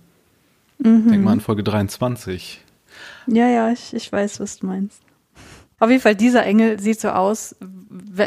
[0.79, 1.09] Mhm.
[1.09, 2.63] Denk mal an Folge 23.
[3.27, 5.01] Ja, ja, ich, ich weiß, was du meinst.
[5.79, 7.55] Auf jeden Fall, dieser Engel sieht so aus,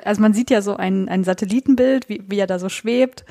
[0.04, 3.24] also man sieht ja so ein, ein Satellitenbild, wie, wie er da so schwebt.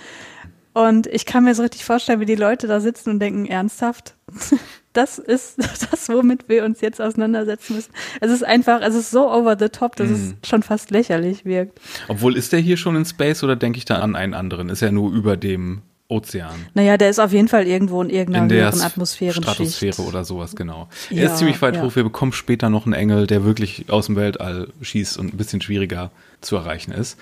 [0.73, 4.15] Und ich kann mir so richtig vorstellen, wie die Leute da sitzen und denken, ernsthaft?
[4.99, 5.57] Das ist
[5.91, 7.91] das, womit wir uns jetzt auseinandersetzen müssen.
[8.19, 10.13] Es ist einfach, es ist so over the top, dass mm.
[10.13, 10.37] es mhm.
[10.45, 11.79] schon fast lächerlich wirkt.
[12.09, 14.67] Obwohl, ist der hier schon in Space oder denke ich da an einen anderen?
[14.67, 16.65] Ist er nur über dem Ozean.
[16.73, 19.35] Naja, der ist auf jeden Fall irgendwo in irgendeiner in der Atmosphäre.
[19.35, 20.89] Stratosphäre oder sowas, genau.
[21.11, 21.83] Ja, er ist ziemlich weit ja.
[21.83, 21.95] hoch.
[21.95, 25.61] Wir bekommen später noch einen Engel, der wirklich aus dem Weltall schießt und ein bisschen
[25.61, 26.09] schwieriger
[26.41, 27.17] zu erreichen ist.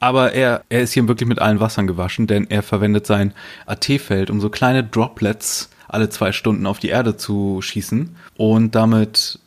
[0.00, 3.34] Aber er, er ist hier wirklich mit allen Wassern gewaschen, denn er verwendet sein
[3.66, 8.16] AT-Feld, um so kleine Droplets alle zwei Stunden auf die Erde zu schießen.
[8.36, 9.38] Und damit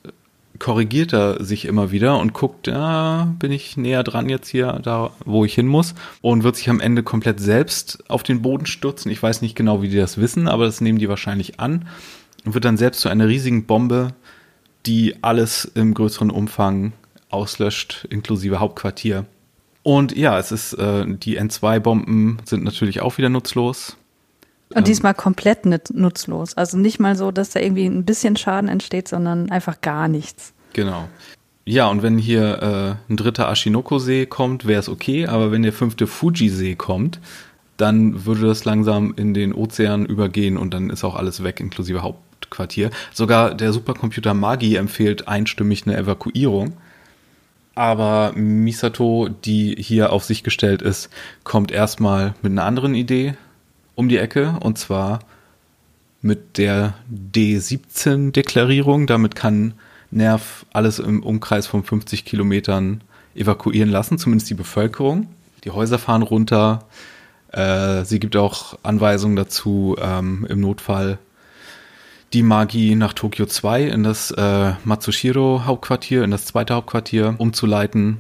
[0.60, 5.12] korrigiert er sich immer wieder und guckt, ja, bin ich näher dran jetzt hier, da
[5.26, 9.12] wo ich hin muss und wird sich am Ende komplett selbst auf den Boden stürzen.
[9.12, 11.88] Ich weiß nicht genau, wie die das wissen, aber das nehmen die wahrscheinlich an
[12.46, 14.14] und wird dann selbst zu einer riesigen Bombe,
[14.86, 16.94] die alles im größeren Umfang
[17.30, 19.26] auslöscht, inklusive Hauptquartier.
[19.84, 23.98] Und ja, es ist, äh, die N2-Bomben sind natürlich auch wieder nutzlos.
[24.70, 26.56] Und ähm, diesmal komplett nutzlos.
[26.56, 30.54] Also nicht mal so, dass da irgendwie ein bisschen Schaden entsteht, sondern einfach gar nichts.
[30.74, 31.08] Genau.
[31.66, 32.62] Ja, und wenn hier
[33.08, 37.20] äh, ein dritter Ashinoko-See kommt, wäre es okay, aber wenn der fünfte Fuji-See kommt,
[37.78, 42.04] dann würde das langsam in den Ozean übergehen und dann ist auch alles weg, inklusive
[42.04, 42.92] Hauptquartier.
[43.14, 46.74] Sogar der Supercomputer Magi empfiehlt einstimmig eine Evakuierung.
[47.74, 51.10] Aber Misato, die hier auf sich gestellt ist,
[51.44, 53.36] kommt erstmal mit einer anderen Idee
[53.96, 55.20] um die Ecke und zwar
[56.22, 59.08] mit der D17-Deklarierung.
[59.08, 59.74] Damit kann
[60.12, 63.02] Nerv alles im Umkreis von 50 Kilometern
[63.36, 65.28] evakuieren lassen, zumindest die Bevölkerung.
[65.64, 66.86] Die Häuser fahren runter.
[67.52, 71.20] Äh, sie gibt auch Anweisungen dazu, ähm, im Notfall
[72.34, 78.20] die Magie nach Tokio 2 in das äh, Matsushiro-Hauptquartier, in das zweite Hauptquartier umzuleiten.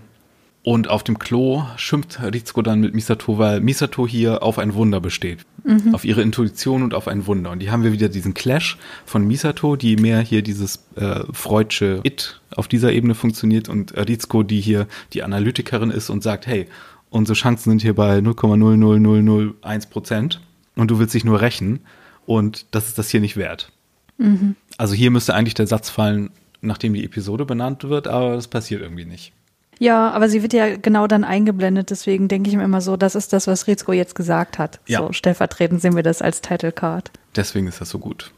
[0.65, 4.99] Und auf dem Klo schimpft Rizko dann mit Misato, weil Misato hier auf ein Wunder
[4.99, 5.45] besteht.
[5.63, 5.93] Mhm.
[5.93, 7.51] Auf ihre Intuition und auf ein Wunder.
[7.51, 11.99] Und hier haben wir wieder diesen Clash von Misato, die mehr hier dieses äh, freudsche
[12.01, 16.65] It auf dieser Ebene funktioniert und Rizko, die hier die Analytikerin ist und sagt, hey,
[17.11, 20.41] unsere Chancen sind hier bei 0,00001 Prozent
[20.75, 21.81] und du willst dich nur rächen
[22.25, 23.71] und das ist das hier nicht wert.
[24.17, 24.55] Mhm.
[24.79, 28.81] Also hier müsste eigentlich der Satz fallen, nachdem die Episode benannt wird, aber das passiert
[28.81, 29.31] irgendwie nicht.
[29.79, 33.15] Ja, aber sie wird ja genau dann eingeblendet, deswegen denke ich mir immer so, das
[33.15, 34.79] ist das, was Rizko jetzt gesagt hat.
[34.87, 34.99] Ja.
[34.99, 37.11] So stellvertretend sehen wir das als Title Card.
[37.35, 38.31] Deswegen ist das so gut.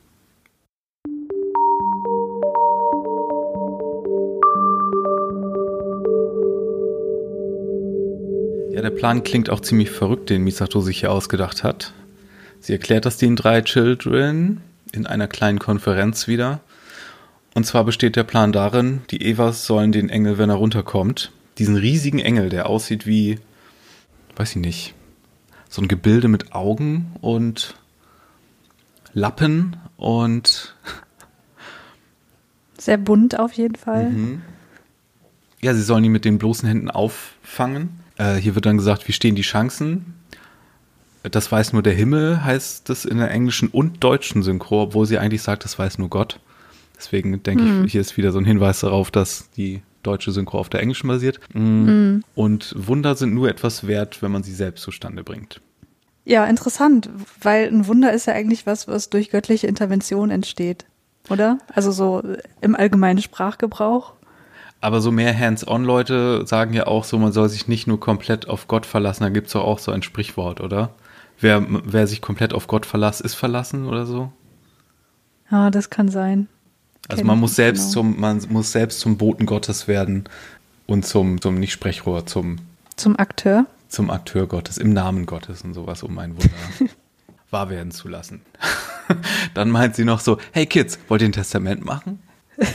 [8.71, 11.93] Ja, der Plan klingt auch ziemlich verrückt, den Misato sich hier ausgedacht hat.
[12.59, 16.59] Sie erklärt das den drei Children in einer kleinen Konferenz wieder.
[17.57, 21.75] Und zwar besteht der Plan darin, die Evas sollen den Engel, wenn er runterkommt, diesen
[21.75, 23.39] riesigen Engel, der aussieht wie,
[24.35, 24.93] weiß ich nicht,
[25.67, 27.73] so ein Gebilde mit Augen und
[29.11, 30.75] Lappen und
[32.77, 34.11] sehr bunt auf jeden Fall.
[34.11, 34.43] Mhm.
[35.59, 38.01] Ja, sie sollen ihn mit den bloßen Händen auffangen.
[38.17, 40.13] Äh, hier wird dann gesagt, wie stehen die Chancen?
[41.23, 45.17] Das weiß nur der Himmel, heißt das in der englischen und deutschen Synchro, obwohl sie
[45.17, 46.39] eigentlich sagt, das weiß nur Gott.
[46.97, 47.85] Deswegen denke mhm.
[47.85, 51.07] ich, hier ist wieder so ein Hinweis darauf, dass die deutsche Synchro auf der englischen
[51.07, 51.39] basiert.
[51.53, 52.23] Mhm.
[52.33, 55.61] Und Wunder sind nur etwas wert, wenn man sie selbst zustande bringt.
[56.25, 57.09] Ja, interessant,
[57.41, 60.85] weil ein Wunder ist ja eigentlich was, was durch göttliche Intervention entsteht,
[61.29, 61.59] oder?
[61.73, 62.21] Also so
[62.59, 64.13] im allgemeinen Sprachgebrauch.
[64.81, 68.67] Aber so mehr Hands-on-Leute sagen ja auch so, man soll sich nicht nur komplett auf
[68.67, 69.23] Gott verlassen.
[69.23, 70.91] Da gibt es auch so ein Sprichwort, oder?
[71.39, 74.31] Wer, wer sich komplett auf Gott verlässt, ist verlassen oder so?
[75.49, 76.47] Ja, das kann sein.
[77.07, 77.93] Also man muss selbst genau.
[77.93, 80.25] zum, man muss selbst zum Boten Gottes werden
[80.87, 82.57] und zum, zum nicht Sprechrohr, zum
[82.97, 83.65] zum Akteur.
[83.87, 86.91] Zum Akteur Gottes, im Namen Gottes und sowas, um ein Wunder
[87.51, 88.41] wahr werden zu lassen.
[89.53, 92.19] Dann meint sie noch so, hey Kids, wollt ihr ein Testament machen?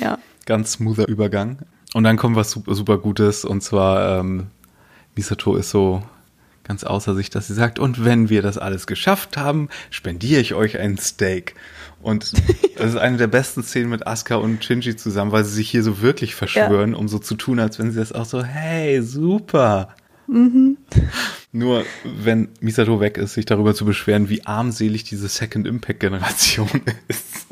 [0.00, 0.18] ja.
[0.44, 1.60] Ganz smoother Übergang.
[1.94, 4.48] Und dann kommt was super, super Gutes und zwar ähm,
[5.16, 6.02] Misato ist so
[6.64, 10.54] ganz außer sich, dass sie sagt, und wenn wir das alles geschafft haben, spendiere ich
[10.54, 11.56] euch ein Steak.
[12.02, 12.32] Und
[12.78, 15.82] das ist eine der besten Szenen mit Asuka und Shinji zusammen, weil sie sich hier
[15.82, 16.96] so wirklich verschwören, ja.
[16.96, 19.94] um so zu tun, als wenn sie das auch so, hey, super.
[20.26, 20.78] Mhm.
[21.52, 26.68] Nur wenn Misato weg ist, sich darüber zu beschweren, wie armselig diese Second Impact Generation
[27.08, 27.46] ist.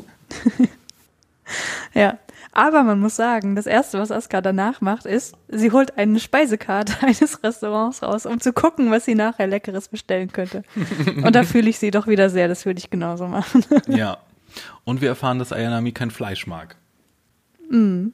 [1.93, 2.17] ja,
[2.51, 6.93] aber man muss sagen, das erste, was Asuka danach macht, ist, sie holt eine Speisekarte
[7.05, 10.63] eines Restaurants raus, um zu gucken, was sie nachher Leckeres bestellen könnte.
[11.23, 13.63] Und da fühle ich sie doch wieder sehr, das würde ich genauso machen.
[13.87, 14.17] ja,
[14.83, 16.75] und wir erfahren, dass Ayanami kein Fleisch mag.
[17.69, 18.13] Mhm.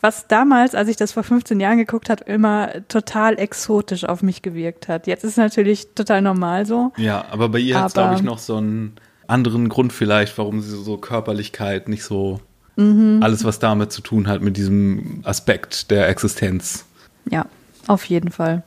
[0.00, 4.42] Was damals, als ich das vor 15 Jahren geguckt habe, immer total exotisch auf mich
[4.42, 5.06] gewirkt hat.
[5.06, 6.92] Jetzt ist es natürlich total normal so.
[6.96, 10.60] Ja, aber bei ihr hat es, glaube ich, noch so einen anderen Grund vielleicht, warum
[10.60, 12.40] sie so Körperlichkeit nicht so
[12.76, 13.20] mhm.
[13.22, 16.84] alles, was damit zu tun hat, mit diesem Aspekt der Existenz.
[17.30, 17.46] Ja,
[17.86, 18.62] auf jeden Fall.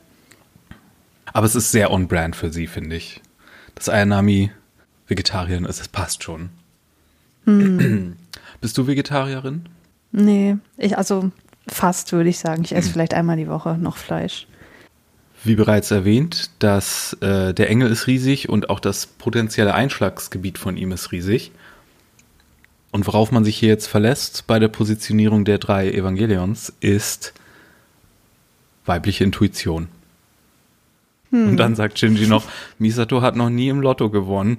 [1.32, 3.20] Aber es ist sehr on-brand für sie, finde ich.
[3.74, 4.50] Dass Ayanami
[5.12, 6.48] Vegetarierin ist, das passt schon.
[7.44, 8.16] Hm.
[8.62, 9.66] Bist du Vegetarierin?
[10.10, 11.30] Nee, ich, also
[11.68, 12.62] fast würde ich sagen.
[12.64, 12.92] Ich esse hm.
[12.94, 14.46] vielleicht einmal die Woche noch Fleisch.
[15.44, 20.78] Wie bereits erwähnt, dass äh, der Engel ist riesig und auch das potenzielle Einschlagsgebiet von
[20.78, 21.52] ihm ist riesig.
[22.90, 27.34] Und worauf man sich hier jetzt verlässt bei der Positionierung der drei Evangelions ist
[28.86, 29.88] weibliche Intuition.
[31.30, 31.50] Hm.
[31.50, 32.44] Und dann sagt Shinji noch,
[32.78, 34.58] Misato hat noch nie im Lotto gewonnen.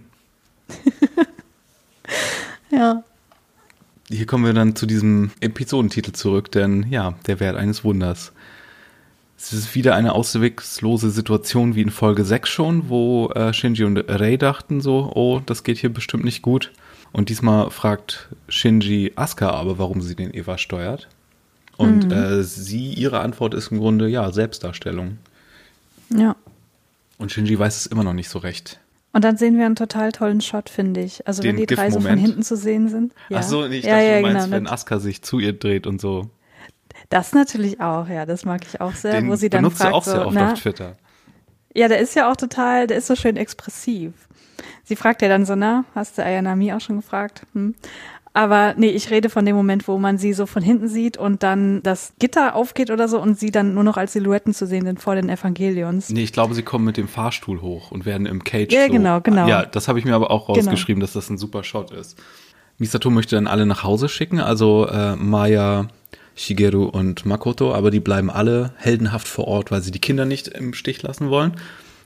[2.71, 3.03] ja.
[4.09, 8.33] Hier kommen wir dann zu diesem Episodentitel zurück, denn ja, der Wert eines Wunders.
[9.37, 13.97] Es ist wieder eine auswegslose Situation wie in Folge 6 schon, wo äh, Shinji und
[14.07, 16.71] Rei dachten so, oh, das geht hier bestimmt nicht gut.
[17.11, 21.09] Und diesmal fragt Shinji Asuka aber, warum sie den Eva steuert.
[21.75, 22.11] Und mhm.
[22.11, 25.17] äh, sie, ihre Antwort ist im Grunde, ja, Selbstdarstellung.
[26.09, 26.35] Ja.
[27.17, 28.79] Und Shinji weiß es immer noch nicht so recht.
[29.13, 31.25] Und dann sehen wir einen total tollen Shot, finde ich.
[31.27, 33.13] Also Den wenn die drei so von hinten zu sehen sind.
[33.29, 33.37] Ja.
[33.37, 34.55] Ach so, ich ja, dachte, ja, du meinst, genau.
[34.57, 36.29] wenn Asuka sich zu ihr dreht und so.
[37.09, 39.95] Das natürlich auch, ja, das mag ich auch sehr, Den wo sie dann fragt, du
[39.95, 40.97] auch sehr oft na, auf Twitter.
[41.75, 44.13] Ja, der ist ja auch total, der ist so schön expressiv.
[44.83, 47.43] Sie fragt ja dann so, na, hast du Ayanami auch schon gefragt?
[47.53, 47.75] Hm.
[48.35, 51.43] Aber nee, ich rede von dem Moment, wo man sie so von hinten sieht und
[51.43, 54.85] dann das Gitter aufgeht oder so und sie dann nur noch als Silhouetten zu sehen
[54.85, 56.09] sind vor den Evangelions.
[56.09, 58.73] Nee, ich glaube, sie kommen mit dem Fahrstuhl hoch und werden im Cage.
[58.73, 58.91] Ja, so.
[58.91, 59.47] genau, genau.
[59.47, 60.57] Ja, das habe ich mir aber auch genau.
[60.57, 61.05] rausgeschrieben, genau.
[61.05, 62.17] dass das ein super Shot ist.
[62.79, 65.89] Misato möchte dann alle nach Hause schicken, also äh, Maya,
[66.35, 70.47] Shigeru und Makoto, aber die bleiben alle heldenhaft vor Ort, weil sie die Kinder nicht
[70.47, 71.53] im Stich lassen wollen.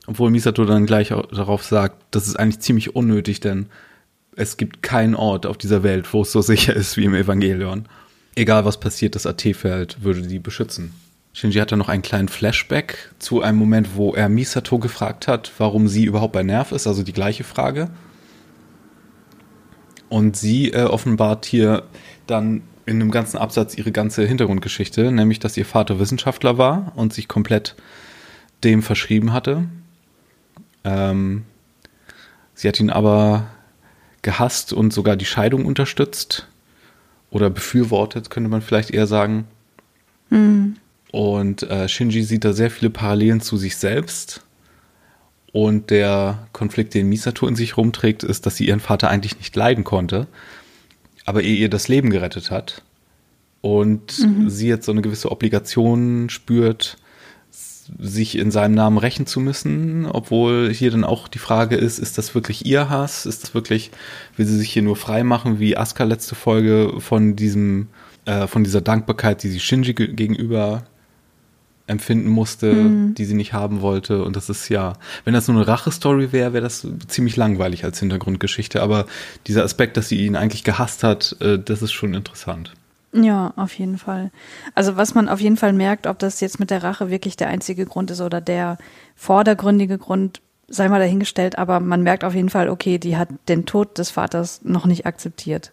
[0.08, 3.68] Obwohl Misato dann gleich darauf sagt, das ist eigentlich ziemlich unnötig, denn
[4.38, 7.88] es gibt keinen Ort auf dieser Welt, wo es so sicher ist wie im Evangelion.
[8.36, 10.94] Egal was passiert, das AT-Feld würde die beschützen.
[11.34, 15.52] Shinji hat dann noch einen kleinen Flashback zu einem Moment, wo er Misato gefragt hat,
[15.58, 17.90] warum sie überhaupt bei Nerv ist, also die gleiche Frage.
[20.08, 21.84] Und sie äh, offenbart hier
[22.28, 27.12] dann in einem ganzen Absatz ihre ganze Hintergrundgeschichte, nämlich dass ihr Vater Wissenschaftler war und
[27.12, 27.76] sich komplett
[28.64, 29.66] dem verschrieben hatte.
[30.84, 31.44] Ähm,
[32.54, 33.48] sie hat ihn aber
[34.28, 36.48] gehasst und sogar die Scheidung unterstützt
[37.32, 39.48] oder befürwortet, könnte man vielleicht eher sagen.
[40.30, 40.76] Mhm.
[41.14, 44.44] Und äh, Shinji sieht da sehr viele Parallelen zu sich selbst.
[45.54, 49.56] Und der Konflikt, den Misato in sich rumträgt, ist, dass sie ihren Vater eigentlich nicht
[49.56, 50.28] leiden konnte,
[51.24, 52.82] aber er ihr das Leben gerettet hat.
[53.62, 54.50] Und mhm.
[54.50, 56.98] sie jetzt so eine gewisse Obligation spürt,
[58.00, 62.18] sich in seinem Namen rächen zu müssen, obwohl hier dann auch die Frage ist, ist
[62.18, 63.26] das wirklich ihr Hass?
[63.26, 63.92] Ist das wirklich,
[64.36, 67.88] will sie sich hier nur frei machen, wie Asuka letzte Folge von diesem,
[68.26, 70.84] äh, von dieser Dankbarkeit, die sie Shinji gegenüber
[71.88, 73.16] empfinden musste, mhm.
[73.16, 74.24] die sie nicht haben wollte.
[74.24, 78.00] Und das ist ja, wenn das nur eine Rache-Story wäre, wäre das ziemlich langweilig als
[78.00, 78.84] Hintergrundgeschichte.
[78.84, 79.06] Aber
[79.48, 82.74] dieser Aspekt, dass sie ihn eigentlich gehasst hat, äh, das ist schon interessant.
[83.14, 84.32] Ja, auf jeden Fall.
[84.76, 87.48] Also was man auf jeden Fall merkt, ob das jetzt mit der Rache wirklich der
[87.48, 88.78] einzige Grund ist oder der
[89.16, 93.66] vordergründige Grund, sei mal dahingestellt, aber man merkt auf jeden Fall, okay, die hat den
[93.66, 95.72] Tod des Vaters noch nicht akzeptiert.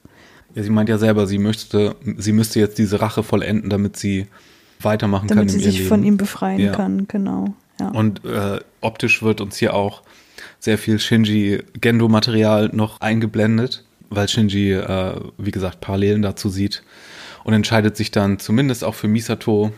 [0.55, 4.29] Ja, sie meint ja selber, sie möchte, sie müsste jetzt diese Rache vollenden, damit sie
[4.81, 5.49] weitermachen damit kann.
[5.49, 5.89] Damit sie sich Leben.
[5.89, 6.73] von ihm befreien ja.
[6.73, 7.55] kann, genau.
[7.81, 7.89] Ja.
[7.89, 10.03] Und äh, optisch wird uns hier auch
[10.61, 16.85] sehr viel Shinji-Gendo-Material noch eingeblendet, weil Shinji, äh, wie gesagt, Parallelen dazu sieht
[17.45, 19.71] und entscheidet sich dann zumindest auch für Misato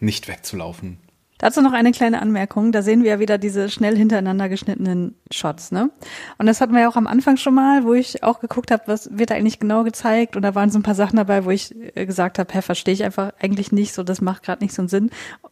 [0.00, 0.98] nicht wegzulaufen.
[1.38, 2.70] Dazu noch eine kleine Anmerkung.
[2.70, 5.90] Da sehen wir ja wieder diese schnell hintereinander geschnittenen Shots, ne?
[6.38, 8.84] Und das hatten wir ja auch am Anfang schon mal, wo ich auch geguckt habe,
[8.86, 10.36] was wird da eigentlich genau gezeigt.
[10.36, 12.94] Und da waren so ein paar Sachen dabei, wo ich äh, gesagt habe, hä, verstehe
[12.94, 15.10] ich einfach eigentlich nicht, so das macht gerade nicht so einen Sinn.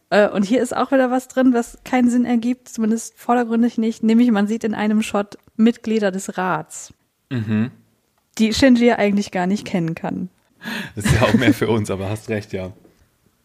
[0.09, 4.03] Äh, und hier ist auch wieder was drin, was keinen Sinn ergibt, zumindest vordergründig nicht.
[4.03, 6.93] Nämlich man sieht in einem Shot Mitglieder des Rats,
[7.29, 7.71] mhm.
[8.37, 10.29] die Shinji ja eigentlich gar nicht kennen kann.
[10.95, 12.73] Das ist ja auch mehr für uns, aber hast recht, ja.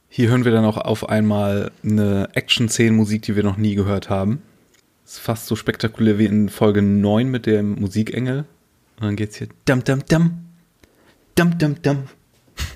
[0.09, 4.43] Hier hören wir dann auch auf einmal eine Action-Szenen-Musik, die wir noch nie gehört haben.
[5.05, 8.45] Ist fast so spektakulär wie in Folge 9 mit dem Musikengel.
[8.99, 10.45] Und dann geht's hier dam dam dam.
[11.35, 12.05] Dam dam dam.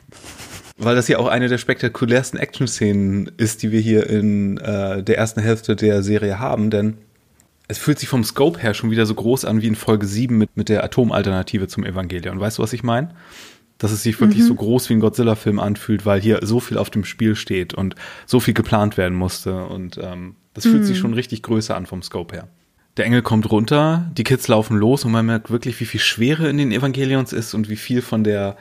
[0.77, 5.17] Weil das ja auch eine der spektakulärsten Action-Szenen ist, die wir hier in äh, der
[5.17, 6.99] ersten Hälfte der Serie haben, denn
[7.69, 10.37] es fühlt sich vom Scope her schon wieder so groß an wie in Folge 7
[10.37, 12.39] mit, mit der Atomalternative zum Evangelion.
[12.39, 13.15] Weißt du, was ich meine?
[13.83, 14.47] Dass es sich wirklich mhm.
[14.47, 17.97] so groß wie ein Godzilla-Film anfühlt, weil hier so viel auf dem Spiel steht und
[18.27, 19.65] so viel geplant werden musste.
[19.65, 20.87] Und ähm, das fühlt mhm.
[20.87, 22.49] sich schon richtig größer an vom Scope her.
[22.97, 26.49] Der Engel kommt runter, die Kids laufen los und man merkt wirklich, wie viel Schwere
[26.49, 28.57] in den Evangelions ist und wie viel von der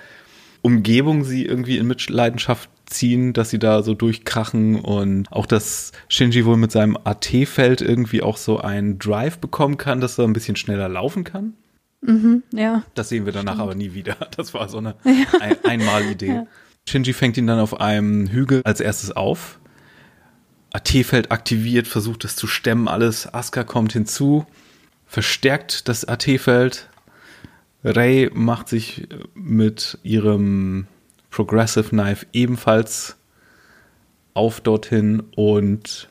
[0.64, 6.46] Umgebung sie irgendwie in Mitleidenschaft ziehen, dass sie da so durchkrachen und auch, dass Shinji
[6.46, 10.56] wohl mit seinem AT-Feld irgendwie auch so einen Drive bekommen kann, dass er ein bisschen
[10.56, 11.54] schneller laufen kann.
[12.02, 12.84] Mhm, ja.
[12.96, 13.64] Das sehen wir danach Stimmt.
[13.64, 14.18] aber nie wieder.
[14.36, 15.40] Das war so eine ja.
[15.40, 16.28] ein Einmalidee.
[16.28, 16.48] Ja.
[16.88, 19.60] Shinji fängt ihn dann auf einem Hügel als erstes auf.
[20.74, 23.32] AT-Feld aktiviert, versucht es zu stemmen, alles.
[23.32, 24.46] Asuka kommt hinzu,
[25.06, 26.88] verstärkt das AT-Feld.
[27.84, 30.88] Rei macht sich mit ihrem
[31.30, 33.18] Progressive Knife ebenfalls
[34.34, 36.08] auf dorthin und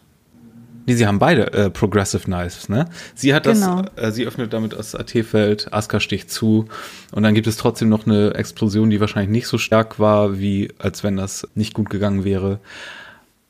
[0.91, 2.89] Nee, sie haben beide äh, Progressive Knives, ne?
[3.15, 3.83] Sie hat genau.
[3.95, 6.67] das, äh, sie öffnet damit das AT-Feld, Aska sticht zu
[7.13, 10.73] und dann gibt es trotzdem noch eine Explosion, die wahrscheinlich nicht so stark war, wie
[10.81, 12.59] als wenn das nicht gut gegangen wäre.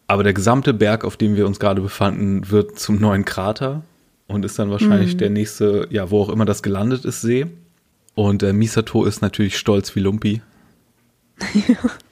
[0.07, 3.85] Aber der gesamte Berg, auf dem wir uns gerade befanden, wird zum neuen Krater
[4.27, 5.19] und ist dann wahrscheinlich mhm.
[5.19, 7.47] der nächste, ja, wo auch immer das gelandet ist, See.
[8.15, 10.43] Und äh, Misato ist natürlich stolz wie Lumpi.
[11.55, 11.77] Ja.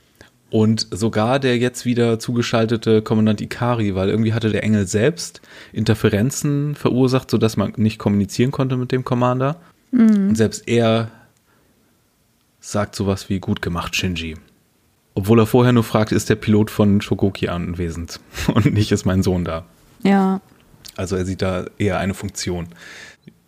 [0.51, 5.43] Und sogar der jetzt wieder zugeschaltete Kommandant Ikari, weil irgendwie hatte der Engel selbst
[5.73, 9.57] Interferenzen verursacht, sodass man nicht kommunizieren konnte mit dem Commander.
[9.91, 10.31] Mhm.
[10.31, 11.11] Und selbst er
[12.61, 14.37] sagt sowas wie gut gemacht, Shinji.
[15.15, 18.21] Obwohl er vorher nur fragt, ist der Pilot von Shogoki anwesend
[18.55, 19.67] und nicht ist mein Sohn da.
[20.03, 20.41] Ja.
[20.97, 22.69] Also er sieht da eher eine Funktion.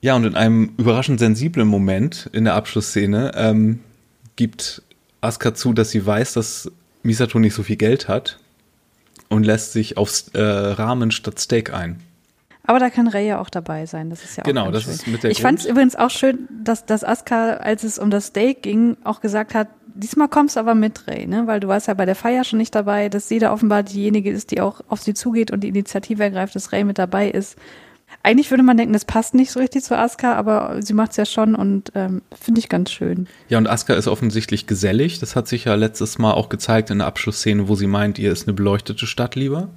[0.03, 3.80] Ja, und in einem überraschend sensiblen Moment in der Abschlussszene ähm,
[4.36, 4.82] gibt
[5.20, 6.70] Asuka zu, dass sie weiß, dass
[7.03, 8.38] Misato nicht so viel Geld hat
[9.28, 12.01] und lässt sich aufs äh, Rahmen statt Steak ein.
[12.64, 14.11] Aber da kann Rey ja auch dabei sein.
[14.11, 14.92] Das ist ja auch Genau, das schön.
[14.92, 18.11] ist mit der Ich fand es übrigens auch schön, dass, dass Asuka, als es um
[18.11, 21.46] das Steak ging, auch gesagt hat, diesmal kommst du aber mit, Ray, ne?
[21.46, 24.30] Weil du warst ja bei der Feier schon nicht dabei, dass sie da offenbar diejenige
[24.30, 27.57] ist, die auch auf sie zugeht und die Initiative ergreift, dass Ray mit dabei ist.
[28.22, 31.16] Eigentlich würde man denken, das passt nicht so richtig zu Asuka, aber sie macht es
[31.16, 33.26] ja schon und ähm, finde ich ganz schön.
[33.48, 35.20] Ja, und Asuka ist offensichtlich gesellig.
[35.20, 38.30] Das hat sich ja letztes Mal auch gezeigt in der Abschlussszene, wo sie meint, ihr
[38.30, 39.70] ist eine beleuchtete Stadt lieber.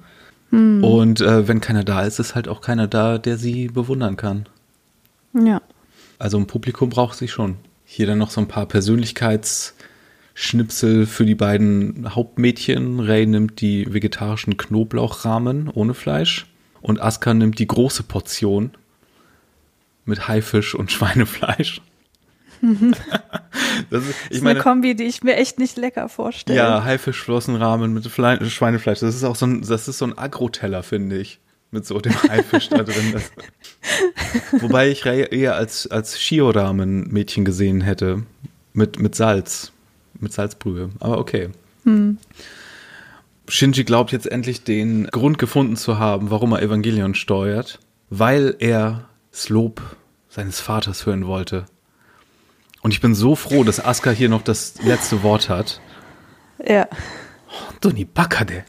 [0.50, 0.84] Hm.
[0.84, 4.46] Und äh, wenn keiner da ist, ist halt auch keiner da, der sie bewundern kann.
[5.32, 5.62] Ja.
[6.18, 7.56] Also ein Publikum braucht sie schon.
[7.86, 13.00] Hier dann noch so ein paar Persönlichkeitsschnipsel für die beiden Hauptmädchen.
[13.00, 16.46] Ray nimmt die vegetarischen Knoblauchrahmen ohne Fleisch
[16.84, 18.72] und Aska nimmt die große Portion
[20.04, 21.80] mit Haifisch und Schweinefleisch.
[22.60, 26.58] das ist, ich das ist meine, eine Kombi, die ich mir echt nicht lecker vorstelle.
[26.58, 29.00] Ja, Haifischflossenrahmen mit Fle Schweinefleisch.
[29.00, 31.40] Das ist auch so ein, das ist so ein Agro-Teller, finde ich.
[31.70, 33.12] Mit so dem Haifisch da drin.
[33.12, 33.32] Das,
[34.62, 38.24] wobei ich eher als, als Shio-Ramen-Mädchen gesehen hätte.
[38.74, 39.72] Mit, mit Salz.
[40.20, 40.90] Mit Salzbrühe.
[41.00, 41.48] Aber okay.
[41.84, 42.18] Hm.
[43.48, 47.78] Shinji glaubt jetzt endlich den Grund gefunden zu haben, warum er Evangelion steuert,
[48.10, 49.82] weil er das Lob
[50.28, 51.66] seines Vaters hören wollte.
[52.82, 55.80] Und ich bin so froh, dass Asuka hier noch das letzte Wort hat.
[56.64, 56.86] Ja.
[57.48, 58.64] Oh, Doni Bakade.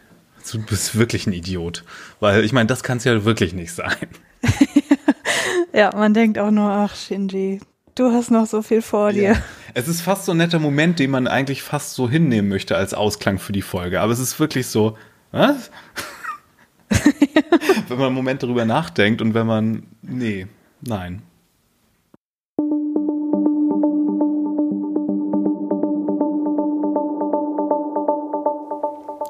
[0.51, 1.83] Du bist wirklich ein Idiot.
[2.19, 4.07] Weil ich meine, das kann es ja wirklich nicht sein.
[5.73, 7.59] ja, man denkt auch nur, ach Shinji,
[7.95, 9.31] du hast noch so viel vor dir.
[9.31, 9.41] Ja.
[9.73, 12.93] Es ist fast so ein netter Moment, den man eigentlich fast so hinnehmen möchte als
[12.93, 14.01] Ausklang für die Folge.
[14.01, 14.97] Aber es ist wirklich so,
[15.31, 15.71] was?
[17.87, 20.47] wenn man einen Moment darüber nachdenkt und wenn man, nee,
[20.81, 21.23] nein.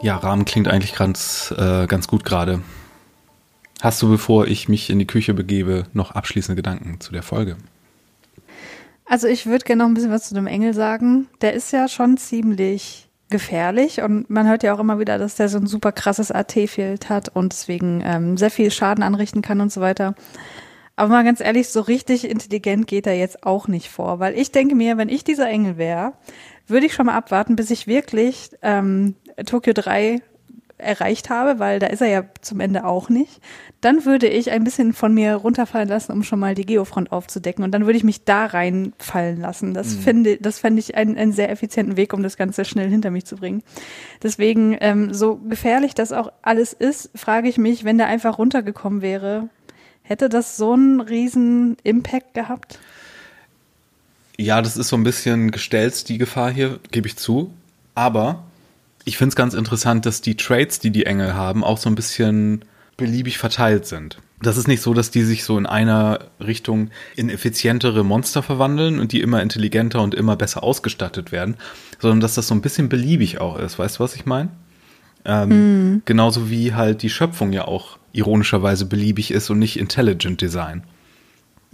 [0.02, 2.62] Ja, Rahmen klingt eigentlich ganz, äh, ganz gut gerade.
[3.82, 7.58] Hast du, bevor ich mich in die Küche begebe, noch abschließende Gedanken zu der Folge?
[9.06, 11.28] Also ich würde gerne noch ein bisschen was zu dem Engel sagen.
[11.42, 15.50] Der ist ja schon ziemlich gefährlich und man hört ja auch immer wieder, dass der
[15.50, 19.72] so ein super krasses AT-Field hat und deswegen ähm, sehr viel Schaden anrichten kann und
[19.72, 20.16] so weiter.
[20.96, 24.52] Aber mal ganz ehrlich, so richtig intelligent geht er jetzt auch nicht vor, weil ich
[24.52, 26.14] denke mir, wenn ich dieser Engel wäre,
[26.68, 30.22] würde ich schon mal abwarten, bis ich wirklich ähm, Tokio 3
[30.78, 33.42] erreicht habe, weil da ist er ja zum Ende auch nicht,
[33.80, 37.64] dann würde ich ein bisschen von mir runterfallen lassen, um schon mal die Geofront aufzudecken
[37.64, 39.74] und dann würde ich mich da reinfallen lassen.
[39.74, 40.00] Das mhm.
[40.00, 43.26] finde, das fände ich einen, einen sehr effizienten Weg, um das Ganze schnell hinter mich
[43.26, 43.64] zu bringen.
[44.22, 49.02] Deswegen, ähm, so gefährlich das auch alles ist, frage ich mich, wenn der einfach runtergekommen
[49.02, 49.50] wäre,
[50.02, 52.80] hätte das so einen riesen Impact gehabt?
[54.38, 57.54] Ja, das ist so ein bisschen gestellt, die Gefahr hier, gebe ich zu.
[57.94, 58.44] Aber
[59.06, 61.96] ich finde es ganz interessant, dass die Trades, die die Engel haben, auch so ein
[61.96, 62.66] bisschen
[62.98, 64.18] beliebig verteilt sind.
[64.42, 69.00] Das ist nicht so, dass die sich so in einer Richtung in effizientere Monster verwandeln
[69.00, 71.56] und die immer intelligenter und immer besser ausgestattet werden,
[72.00, 73.80] sondern dass das so ein bisschen beliebig auch ist.
[73.80, 74.50] Weißt du, was ich meine?
[75.24, 76.02] Ähm, mm.
[76.06, 80.84] Genauso wie halt die Schöpfung ja auch ironischerweise beliebig ist und nicht Intelligent Design.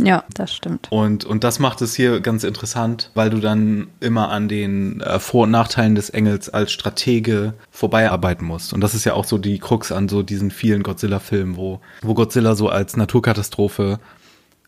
[0.03, 0.87] Ja, das stimmt.
[0.91, 5.19] Und, und das macht es hier ganz interessant, weil du dann immer an den äh,
[5.19, 8.73] Vor- und Nachteilen des Engels als Stratege vorbeiarbeiten musst.
[8.73, 12.13] Und das ist ja auch so die Krux an so diesen vielen Godzilla-Filmen, wo, wo
[12.13, 13.99] Godzilla so als Naturkatastrophe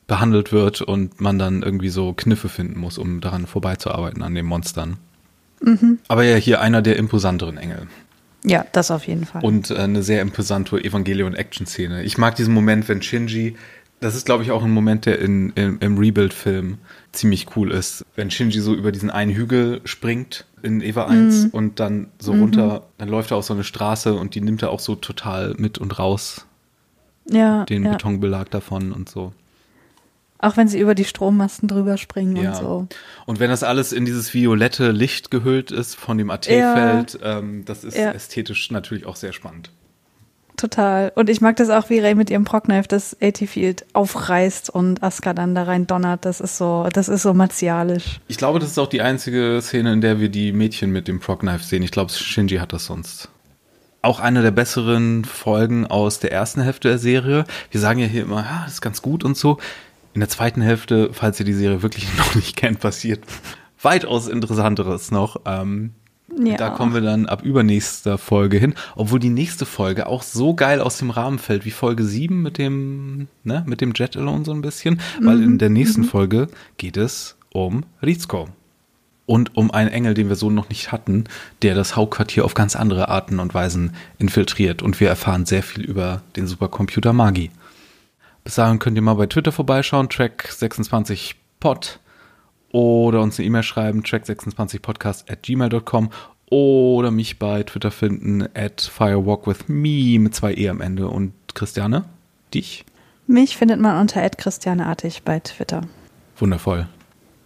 [0.06, 4.46] behandelt wird und man dann irgendwie so Kniffe finden muss, um daran vorbeizuarbeiten an den
[4.46, 4.98] Monstern.
[5.62, 6.00] Mhm.
[6.08, 7.88] Aber ja, hier einer der imposanteren Engel.
[8.46, 9.44] Ja, das auf jeden Fall.
[9.44, 12.04] Und äh, eine sehr imposante Evangelion-Action-Szene.
[12.04, 13.56] Ich mag diesen Moment, wenn Shinji
[14.04, 16.78] das ist, glaube ich, auch ein Moment, der in, in im Rebuild-Film
[17.14, 18.06] ziemlich cool ist.
[18.16, 21.50] Wenn Shinji so über diesen einen Hügel springt in Eva 1 mhm.
[21.52, 22.42] und dann so mhm.
[22.42, 25.56] runter, dann läuft er auf so eine Straße und die nimmt er auch so total
[25.58, 26.46] mit und raus.
[27.30, 27.64] Ja.
[27.66, 27.94] Den ja.
[27.94, 29.32] Betonbelag davon und so.
[30.38, 32.50] Auch wenn sie über die Strommasten drüber springen ja.
[32.50, 32.88] und so.
[33.26, 37.40] Und wenn das alles in dieses violette Licht gehüllt ist von dem AT-Feld, ja.
[37.40, 38.12] ähm, das ist ja.
[38.12, 39.72] ästhetisch natürlich auch sehr spannend
[40.58, 41.12] total.
[41.16, 45.34] Und ich mag das auch, wie Ray mit ihrem Progknife das AT-Field aufreißt und Asuka
[45.34, 46.26] dann da rein donnert.
[46.26, 48.20] Das ist so, das ist so martialisch.
[48.28, 51.20] Ich glaube, das ist auch die einzige Szene, in der wir die Mädchen mit dem
[51.20, 51.84] Progknife sehen.
[51.84, 53.30] Ich glaube, Shinji hat das sonst.
[54.02, 57.46] Auch eine der besseren Folgen aus der ersten Hälfte der Serie.
[57.72, 59.60] Wir sagen ja hier immer, ja, das ist ganz gut und so.
[60.14, 63.22] In der zweiten Hälfte, falls ihr die Serie wirklich noch nicht kennt, passiert
[63.82, 65.42] weitaus interessanteres noch.
[65.46, 65.94] Ähm,
[66.44, 66.58] ja.
[66.58, 70.82] Da kommen wir dann ab übernächster Folge hin, obwohl die nächste Folge auch so geil
[70.82, 74.52] aus dem Rahmen fällt wie Folge 7 mit dem, ne, mit dem Jet Alone so
[74.52, 75.26] ein bisschen, mhm.
[75.26, 76.06] weil in der nächsten mhm.
[76.06, 78.50] Folge geht es um Rizko.
[79.26, 81.24] Und um einen Engel, den wir so noch nicht hatten,
[81.62, 84.82] der das Hauptquartier auf ganz andere Arten und Weisen infiltriert.
[84.82, 87.50] Und wir erfahren sehr viel über den Supercomputer Magi.
[88.44, 92.02] Bis dahin könnt ihr mal bei Twitter vorbeischauen, Track 26 Pod
[92.74, 96.10] oder uns eine E-Mail schreiben, track26podcast at gmail.com
[96.50, 101.08] oder mich bei Twitter finden at firewalkwithme mit zwei E am Ende.
[101.08, 102.04] Und Christiane,
[102.54, 102.84] dich?
[103.28, 105.82] Mich findet man unter christianeartig bei Twitter.
[106.38, 106.88] Wundervoll.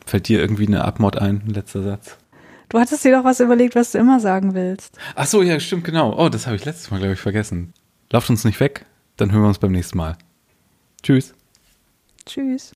[0.05, 2.17] Fällt dir irgendwie eine Abmord ein, letzter Satz?
[2.69, 4.97] Du hattest dir doch was überlegt, was du immer sagen willst.
[5.15, 6.17] Ach so, ja, stimmt, genau.
[6.17, 7.73] Oh, das habe ich letztes Mal, glaube ich, vergessen.
[8.11, 8.85] Lauft uns nicht weg,
[9.17, 10.17] dann hören wir uns beim nächsten Mal.
[11.03, 11.33] Tschüss.
[12.25, 12.73] Tschüss.